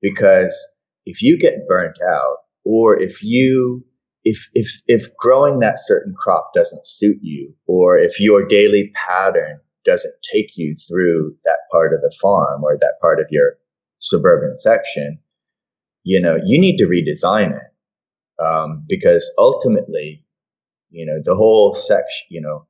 [0.00, 0.56] because
[1.04, 3.84] if you get burnt out, or if you
[4.26, 9.60] if if if growing that certain crop doesn't suit you, or if your daily pattern
[9.86, 13.54] doesn't take you through that part of the farm or that part of your
[13.98, 15.18] suburban section,
[16.04, 17.72] you know, you need to redesign it.
[18.44, 20.24] um, because ultimately,
[20.90, 22.66] you know, the whole section, you know,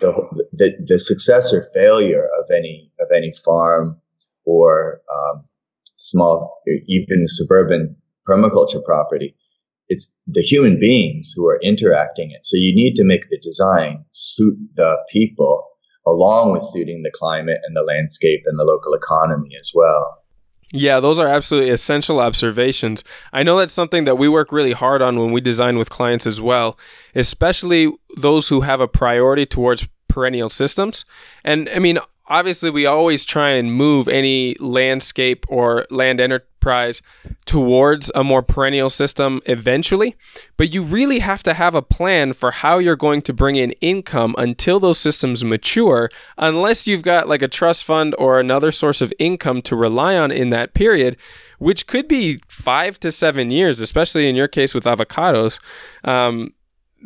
[0.00, 0.12] the,
[0.52, 4.00] the the success or failure of any of any farm
[4.46, 5.42] or um,
[5.96, 7.96] small, even suburban
[8.28, 9.34] permaculture property,
[9.88, 12.44] it's the human beings who are interacting it.
[12.44, 15.68] So you need to make the design suit the people
[16.06, 20.22] along with suiting the climate and the landscape and the local economy as well.
[20.72, 23.04] Yeah, those are absolutely essential observations.
[23.32, 26.26] I know that's something that we work really hard on when we design with clients
[26.26, 26.76] as well,
[27.14, 31.04] especially those who have a priority towards perennial systems.
[31.44, 31.98] And I mean,
[32.28, 37.02] obviously, we always try and move any landscape or land enterprise
[37.44, 40.16] towards a more perennial system eventually,
[40.56, 43.70] but you really have to have a plan for how you're going to bring in
[43.80, 49.00] income until those systems mature, unless you've got like a trust fund or another source
[49.00, 51.16] of income to rely on in that period.
[51.58, 55.58] Which could be five to seven years, especially in your case with avocados.
[56.04, 56.52] Um,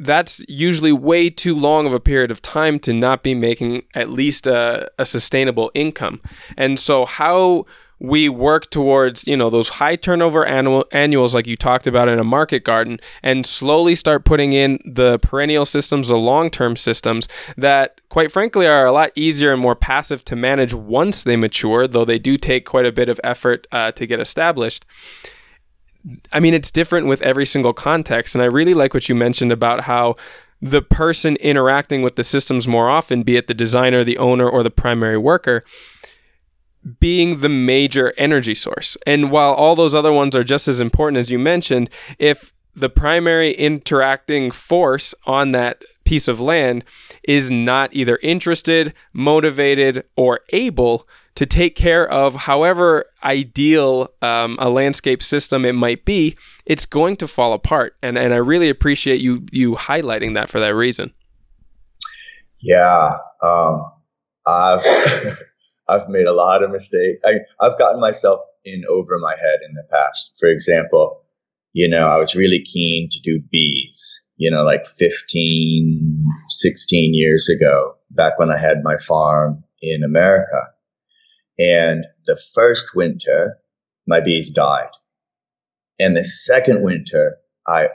[0.01, 4.09] that's usually way too long of a period of time to not be making at
[4.11, 6.21] least a, a sustainable income.
[6.57, 7.67] And so, how
[8.01, 12.19] we work towards you know those high turnover annual annuals like you talked about in
[12.19, 17.29] a market garden and slowly start putting in the perennial systems the long-term systems
[17.59, 21.87] that quite frankly are a lot easier and more passive to manage once they mature
[21.87, 24.87] though they do take quite a bit of effort uh, to get established
[26.33, 28.35] I mean, it's different with every single context.
[28.35, 30.17] And I really like what you mentioned about how
[30.63, 34.63] the person interacting with the systems more often, be it the designer, the owner, or
[34.63, 35.65] the primary worker,
[36.99, 38.97] being the major energy source.
[39.07, 42.89] And while all those other ones are just as important as you mentioned, if the
[42.89, 46.85] primary interacting force on that piece of land
[47.23, 51.07] is not either interested, motivated, or able
[51.37, 56.37] to take care of however ideal um, a landscape system it might be,
[56.67, 57.95] it's going to fall apart.
[58.03, 61.13] And and I really appreciate you you highlighting that for that reason.
[62.59, 63.93] Yeah, um,
[64.45, 64.85] I've
[65.89, 67.21] I've made a lot of mistakes.
[67.25, 70.33] I, I've gotten myself in over my head in the past.
[70.41, 71.23] For example,
[71.73, 77.49] you know, I was really keen to do bees, you know, like 15, 16 years
[77.49, 80.69] ago, back when I had my farm in America.
[81.59, 83.59] And the first winter,
[84.07, 84.91] my bees died.
[85.99, 87.91] And the second winter, I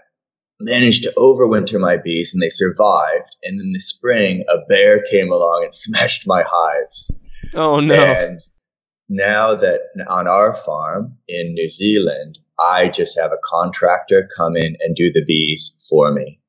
[0.59, 3.36] managed to overwinter my bees and they survived.
[3.43, 7.11] And in the spring, a bear came along and smashed my hives.
[7.55, 7.95] Oh, no.
[7.95, 8.41] And
[9.09, 14.75] now that on our farm in New Zealand, I just have a contractor come in
[14.79, 16.39] and do the bees for me.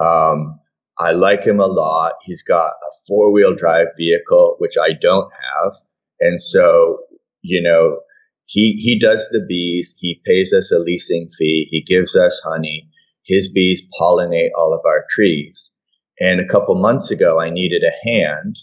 [0.00, 0.58] Um,
[0.98, 2.14] I like him a lot.
[2.24, 5.72] He's got a four wheel drive vehicle, which I don't have.
[6.20, 6.98] And so,
[7.42, 8.00] you know,
[8.46, 9.94] he, he does the bees.
[9.98, 11.68] He pays us a leasing fee.
[11.70, 12.88] He gives us honey.
[13.24, 15.72] His bees pollinate all of our trees.
[16.18, 18.58] And a couple months ago, I needed a hand.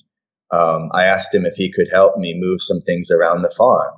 [0.51, 3.93] Um, I asked him if he could help me move some things around the farm.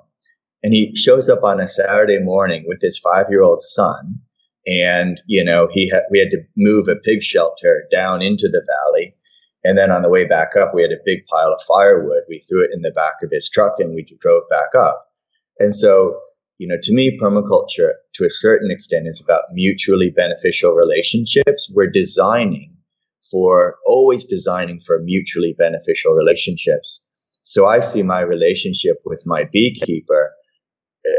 [0.64, 4.20] And he shows up on a Saturday morning with his five year old son.
[4.68, 8.66] And, you know, he ha- we had to move a pig shelter down into the
[8.68, 9.16] valley.
[9.64, 12.24] And then on the way back up, we had a big pile of firewood.
[12.28, 15.06] We threw it in the back of his truck and we drove back up.
[15.60, 16.20] And so,
[16.58, 21.72] you know, to me, permaculture to a certain extent is about mutually beneficial relationships.
[21.74, 22.76] We're designing
[23.32, 27.04] for always designing for mutually beneficial relationships.
[27.44, 30.32] So I see my relationship with my beekeeper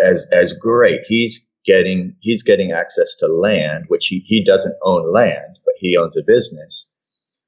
[0.03, 1.01] as, as great.
[1.07, 5.97] He's getting, he's getting access to land, which he, he doesn't own land, but he
[5.97, 6.87] owns a business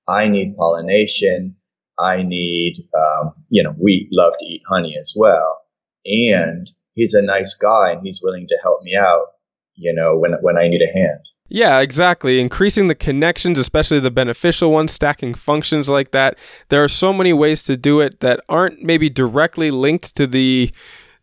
[0.08, 1.56] I need pollination.
[1.98, 5.60] I need, um, you know, we love to eat honey as well.
[6.04, 9.26] And he's a nice guy and he's willing to help me out,
[9.74, 11.20] you know, when, when I need a hand.
[11.48, 12.40] Yeah, exactly.
[12.40, 16.38] Increasing the connections, especially the beneficial ones, stacking functions like that.
[16.70, 20.72] There are so many ways to do it that aren't maybe directly linked to the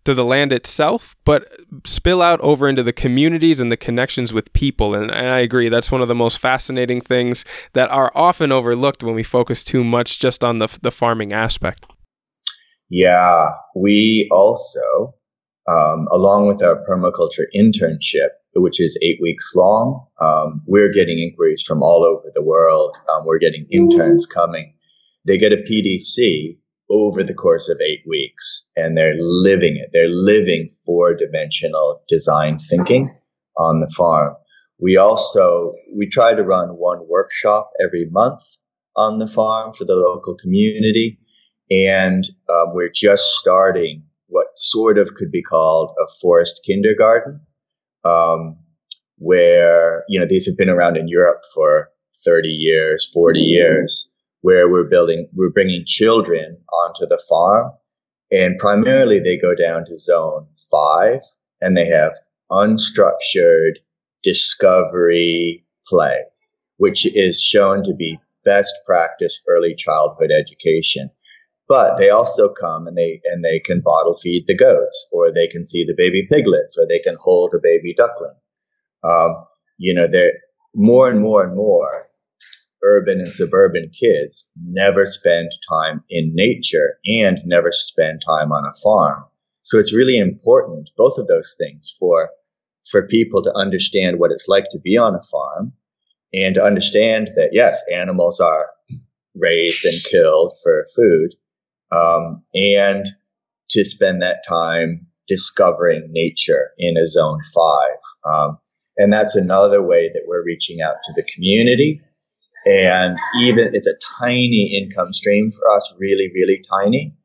[0.09, 1.47] to the land itself, but
[1.85, 4.95] spill out over into the communities and the connections with people.
[4.95, 9.03] And, and, I agree, that's one of the most fascinating things that are often overlooked
[9.03, 11.85] when we focus too much just on the, the farming aspect.
[12.89, 15.13] Yeah, we also,
[15.69, 21.63] um, along with our permaculture internship, which is eight weeks long, um, we're getting inquiries
[21.65, 22.97] from all over the world.
[23.13, 24.73] Um, we're getting interns coming.
[25.27, 26.57] They get a PDC
[26.89, 29.89] over the course of eight weeks and they're living it.
[29.93, 33.15] They're living four dimensional design thinking
[33.57, 34.35] on the farm.
[34.79, 38.41] We also, we try to run one workshop every month
[38.95, 41.19] on the farm for the local community.
[41.69, 47.41] And um, we're just starting what sort of could be called a forest kindergarten.
[48.05, 48.57] Um,
[49.19, 51.89] where, you know, these have been around in Europe for
[52.25, 54.09] 30 years, 40 years,
[54.41, 57.71] where we're building, we're bringing children onto the farm.
[58.31, 61.21] And primarily they go down to zone five
[61.61, 62.13] and they have
[62.51, 63.77] unstructured
[64.23, 66.23] discovery play,
[66.77, 71.09] which is shown to be best practice early childhood education.
[71.67, 75.47] But they also come and they and they can bottle feed the goats, or they
[75.47, 78.35] can see the baby piglets, or they can hold a baby duckling.
[79.03, 79.35] Um,
[79.77, 80.33] you know, they're
[80.73, 82.08] more and more and more
[82.83, 88.77] urban and suburban kids never spend time in nature and never spend time on a
[88.81, 89.23] farm.
[89.61, 92.29] So it's really important, both of those things, for
[92.89, 95.73] for people to understand what it's like to be on a farm
[96.33, 98.69] and to understand that yes, animals are
[99.35, 101.31] raised and killed for food,
[101.91, 103.07] um, and
[103.69, 108.33] to spend that time discovering nature in a zone five.
[108.33, 108.57] Um,
[108.97, 112.01] and that's another way that we're reaching out to the community.
[112.65, 117.15] And even it's a tiny income stream for us, really, really tiny,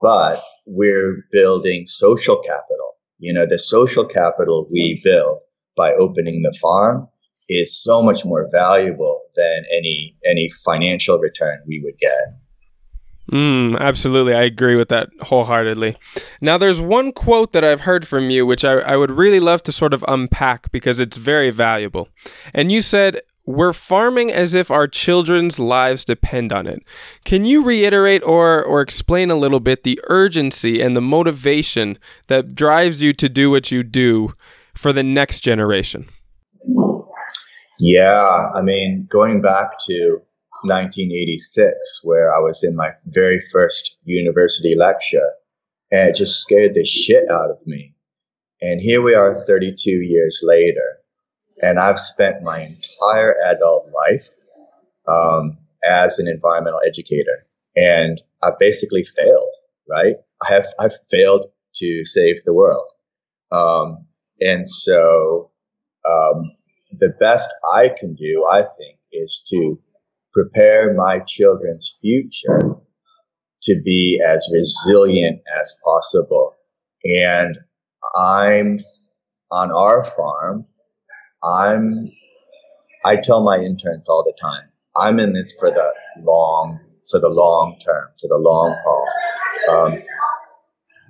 [0.00, 2.92] but we're building social capital.
[3.18, 5.42] You know, the social capital we build
[5.76, 7.08] by opening the farm
[7.48, 12.38] is so much more valuable than any any financial return we would get.
[13.32, 14.34] Mm, absolutely.
[14.34, 15.96] I agree with that wholeheartedly.
[16.42, 19.62] Now, there's one quote that I've heard from you, which I, I would really love
[19.62, 22.08] to sort of unpack because it's very valuable.
[22.52, 26.82] And you said, We're farming as if our children's lives depend on it.
[27.24, 32.54] Can you reiterate or, or explain a little bit the urgency and the motivation that
[32.54, 34.32] drives you to do what you do
[34.74, 36.06] for the next generation?
[37.78, 38.48] Yeah.
[38.54, 40.20] I mean, going back to
[40.64, 45.30] 1986, where I was in my very first university lecture,
[45.90, 47.94] and it just scared the shit out of me.
[48.62, 51.00] And here we are 32 years later,
[51.62, 54.28] and I've spent my entire adult life
[55.08, 57.46] um, as an environmental educator,
[57.76, 59.52] and I've basically failed.
[59.88, 60.16] Right?
[60.42, 61.46] I have I've failed
[61.76, 62.88] to save the world,
[63.52, 64.06] um,
[64.40, 65.50] and so
[66.08, 66.52] um,
[66.98, 69.78] the best I can do, I think, is to
[70.32, 72.76] prepare my children's future
[73.62, 76.54] to be as resilient as possible.
[77.04, 77.58] And
[78.16, 78.78] I'm
[79.50, 80.66] on our farm.
[81.44, 82.10] I'm,
[83.04, 85.92] I tell my interns all the time, I'm in this for the
[86.22, 86.80] long,
[87.10, 89.06] for the long term, for the long haul.
[89.76, 90.02] Um,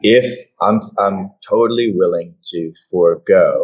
[0.01, 3.63] if I'm, I'm totally willing to forego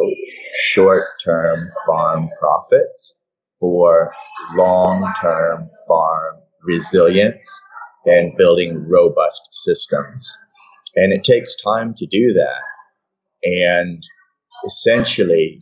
[0.53, 3.19] short term farm profits
[3.59, 4.11] for
[4.55, 7.61] long term farm resilience
[8.05, 10.37] and building robust systems.
[10.95, 12.61] And it takes time to do that.
[13.43, 14.03] And
[14.65, 15.61] essentially,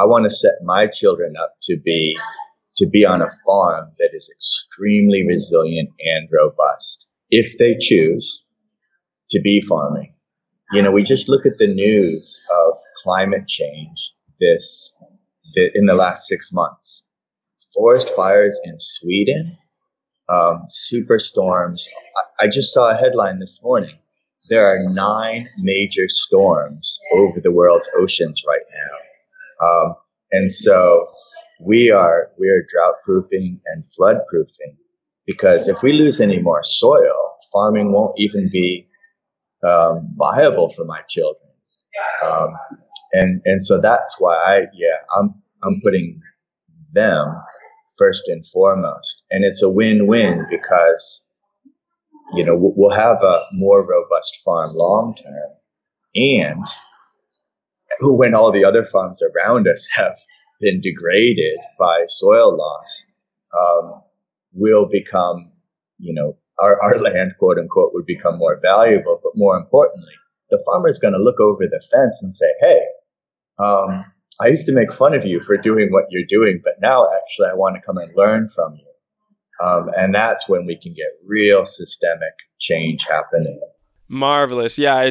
[0.00, 2.16] I want to set my children up to be
[2.76, 8.44] to be on a farm that is extremely resilient and robust if they choose
[9.30, 10.12] to be farming.
[10.72, 14.96] You know, we just look at the news of climate change this
[15.54, 17.06] the, in the last six months
[17.76, 19.58] forest fires in Sweden,
[20.28, 21.84] um, superstorms.
[22.40, 23.96] I, I just saw a headline this morning.
[24.48, 28.98] There are nine major storms over the world's oceans right now,
[29.62, 29.94] um,
[30.32, 31.06] and so
[31.60, 34.76] we are we are drought proofing and flood proofing
[35.26, 38.86] because if we lose any more soil, farming won't even be
[39.64, 41.50] um, viable for my children.
[42.22, 42.54] Um,
[43.12, 46.20] and and so that's why I yeah I'm I'm putting
[46.92, 47.42] them
[47.98, 49.24] first and foremost.
[49.30, 51.24] And it's a win-win because,
[52.34, 55.50] you know, we'll have a more robust farm long term.
[56.14, 56.66] And
[58.00, 60.16] when all the other farms around us have
[60.60, 63.04] been degraded by soil loss,
[63.58, 64.02] um,
[64.52, 65.52] we'll become,
[65.98, 69.20] you know, our, our land, quote unquote, would become more valuable.
[69.22, 70.12] But more importantly,
[70.50, 72.80] the farmer is going to look over the fence and say, hey,
[73.58, 74.04] um,
[74.40, 77.48] I used to make fun of you for doing what you're doing, but now actually
[77.48, 78.86] I want to come and learn from you.
[79.66, 83.58] Um, and that's when we can get real systemic change happening.
[84.08, 84.78] Marvelous.
[84.78, 85.10] Yeah,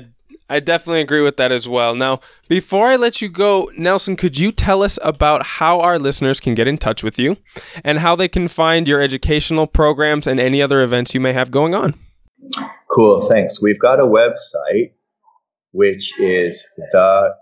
[0.50, 1.96] I definitely agree with that as well.
[1.96, 6.40] Now, before I let you go, Nelson, could you tell us about how our listeners
[6.40, 7.38] can get in touch with you
[7.84, 11.50] and how they can find your educational programs and any other events you may have
[11.50, 11.96] going on?
[12.92, 13.62] Cool, thanks.
[13.62, 14.92] We've got a website
[15.76, 16.66] which is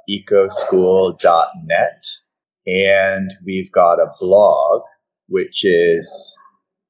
[0.10, 2.06] theecoschool.net.
[2.66, 4.82] And we've got a blog,
[5.28, 6.36] which is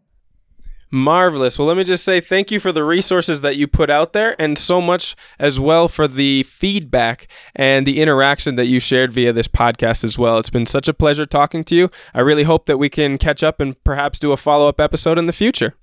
[0.89, 1.59] Marvelous.
[1.59, 4.39] Well, let me just say thank you for the resources that you put out there
[4.41, 9.33] and so much as well for the feedback and the interaction that you shared via
[9.33, 10.37] this podcast as well.
[10.37, 11.89] It's been such a pleasure talking to you.
[12.13, 15.17] I really hope that we can catch up and perhaps do a follow up episode
[15.17, 15.75] in the future.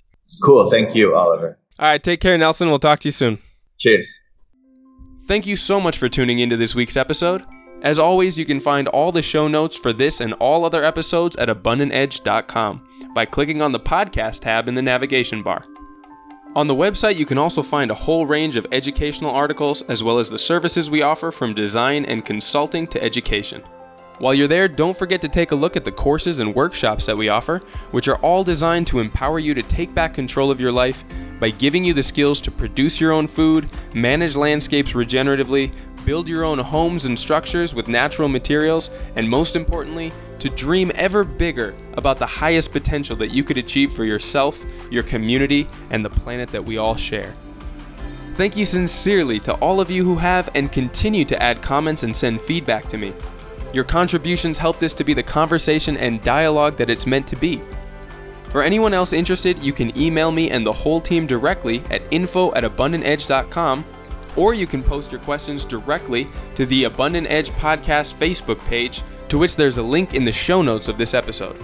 [0.43, 0.69] Cool.
[0.71, 1.59] Thank you, Oliver.
[1.77, 2.03] All right.
[2.03, 2.69] Take care, Nelson.
[2.69, 3.37] We'll talk to you soon.
[3.77, 4.21] Cheers.
[5.27, 7.43] Thank you so much for tuning into this week's episode.
[7.81, 11.35] As always, you can find all the show notes for this and all other episodes
[11.35, 15.65] at abundantedge.com by clicking on the podcast tab in the navigation bar.
[16.53, 20.19] On the website, you can also find a whole range of educational articles as well
[20.19, 23.63] as the services we offer from design and consulting to education.
[24.19, 27.17] While you're there, don't forget to take a look at the courses and workshops that
[27.17, 27.61] we offer,
[27.91, 31.03] which are all designed to empower you to take back control of your life
[31.39, 35.73] by giving you the skills to produce your own food, manage landscapes regeneratively,
[36.05, 41.23] build your own homes and structures with natural materials, and most importantly, to dream ever
[41.23, 46.09] bigger about the highest potential that you could achieve for yourself, your community, and the
[46.09, 47.33] planet that we all share.
[48.35, 52.15] Thank you sincerely to all of you who have and continue to add comments and
[52.15, 53.13] send feedback to me.
[53.73, 57.61] Your contributions help this to be the conversation and dialogue that it's meant to be.
[58.45, 62.53] For anyone else interested, you can email me and the whole team directly at info
[62.53, 63.83] at abundantedge.com
[64.35, 69.37] or you can post your questions directly to the Abundant Edge Podcast Facebook page, to
[69.37, 71.55] which there's a link in the show notes of this episode.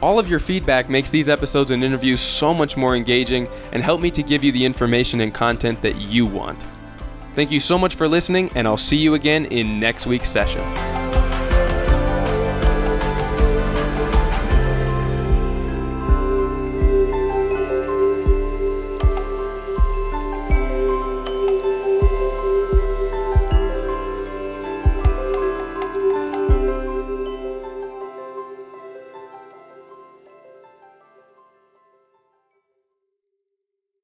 [0.00, 4.00] All of your feedback makes these episodes and interviews so much more engaging and help
[4.00, 6.62] me to give you the information and content that you want.
[7.34, 11.07] Thank you so much for listening, and I'll see you again in next week's session.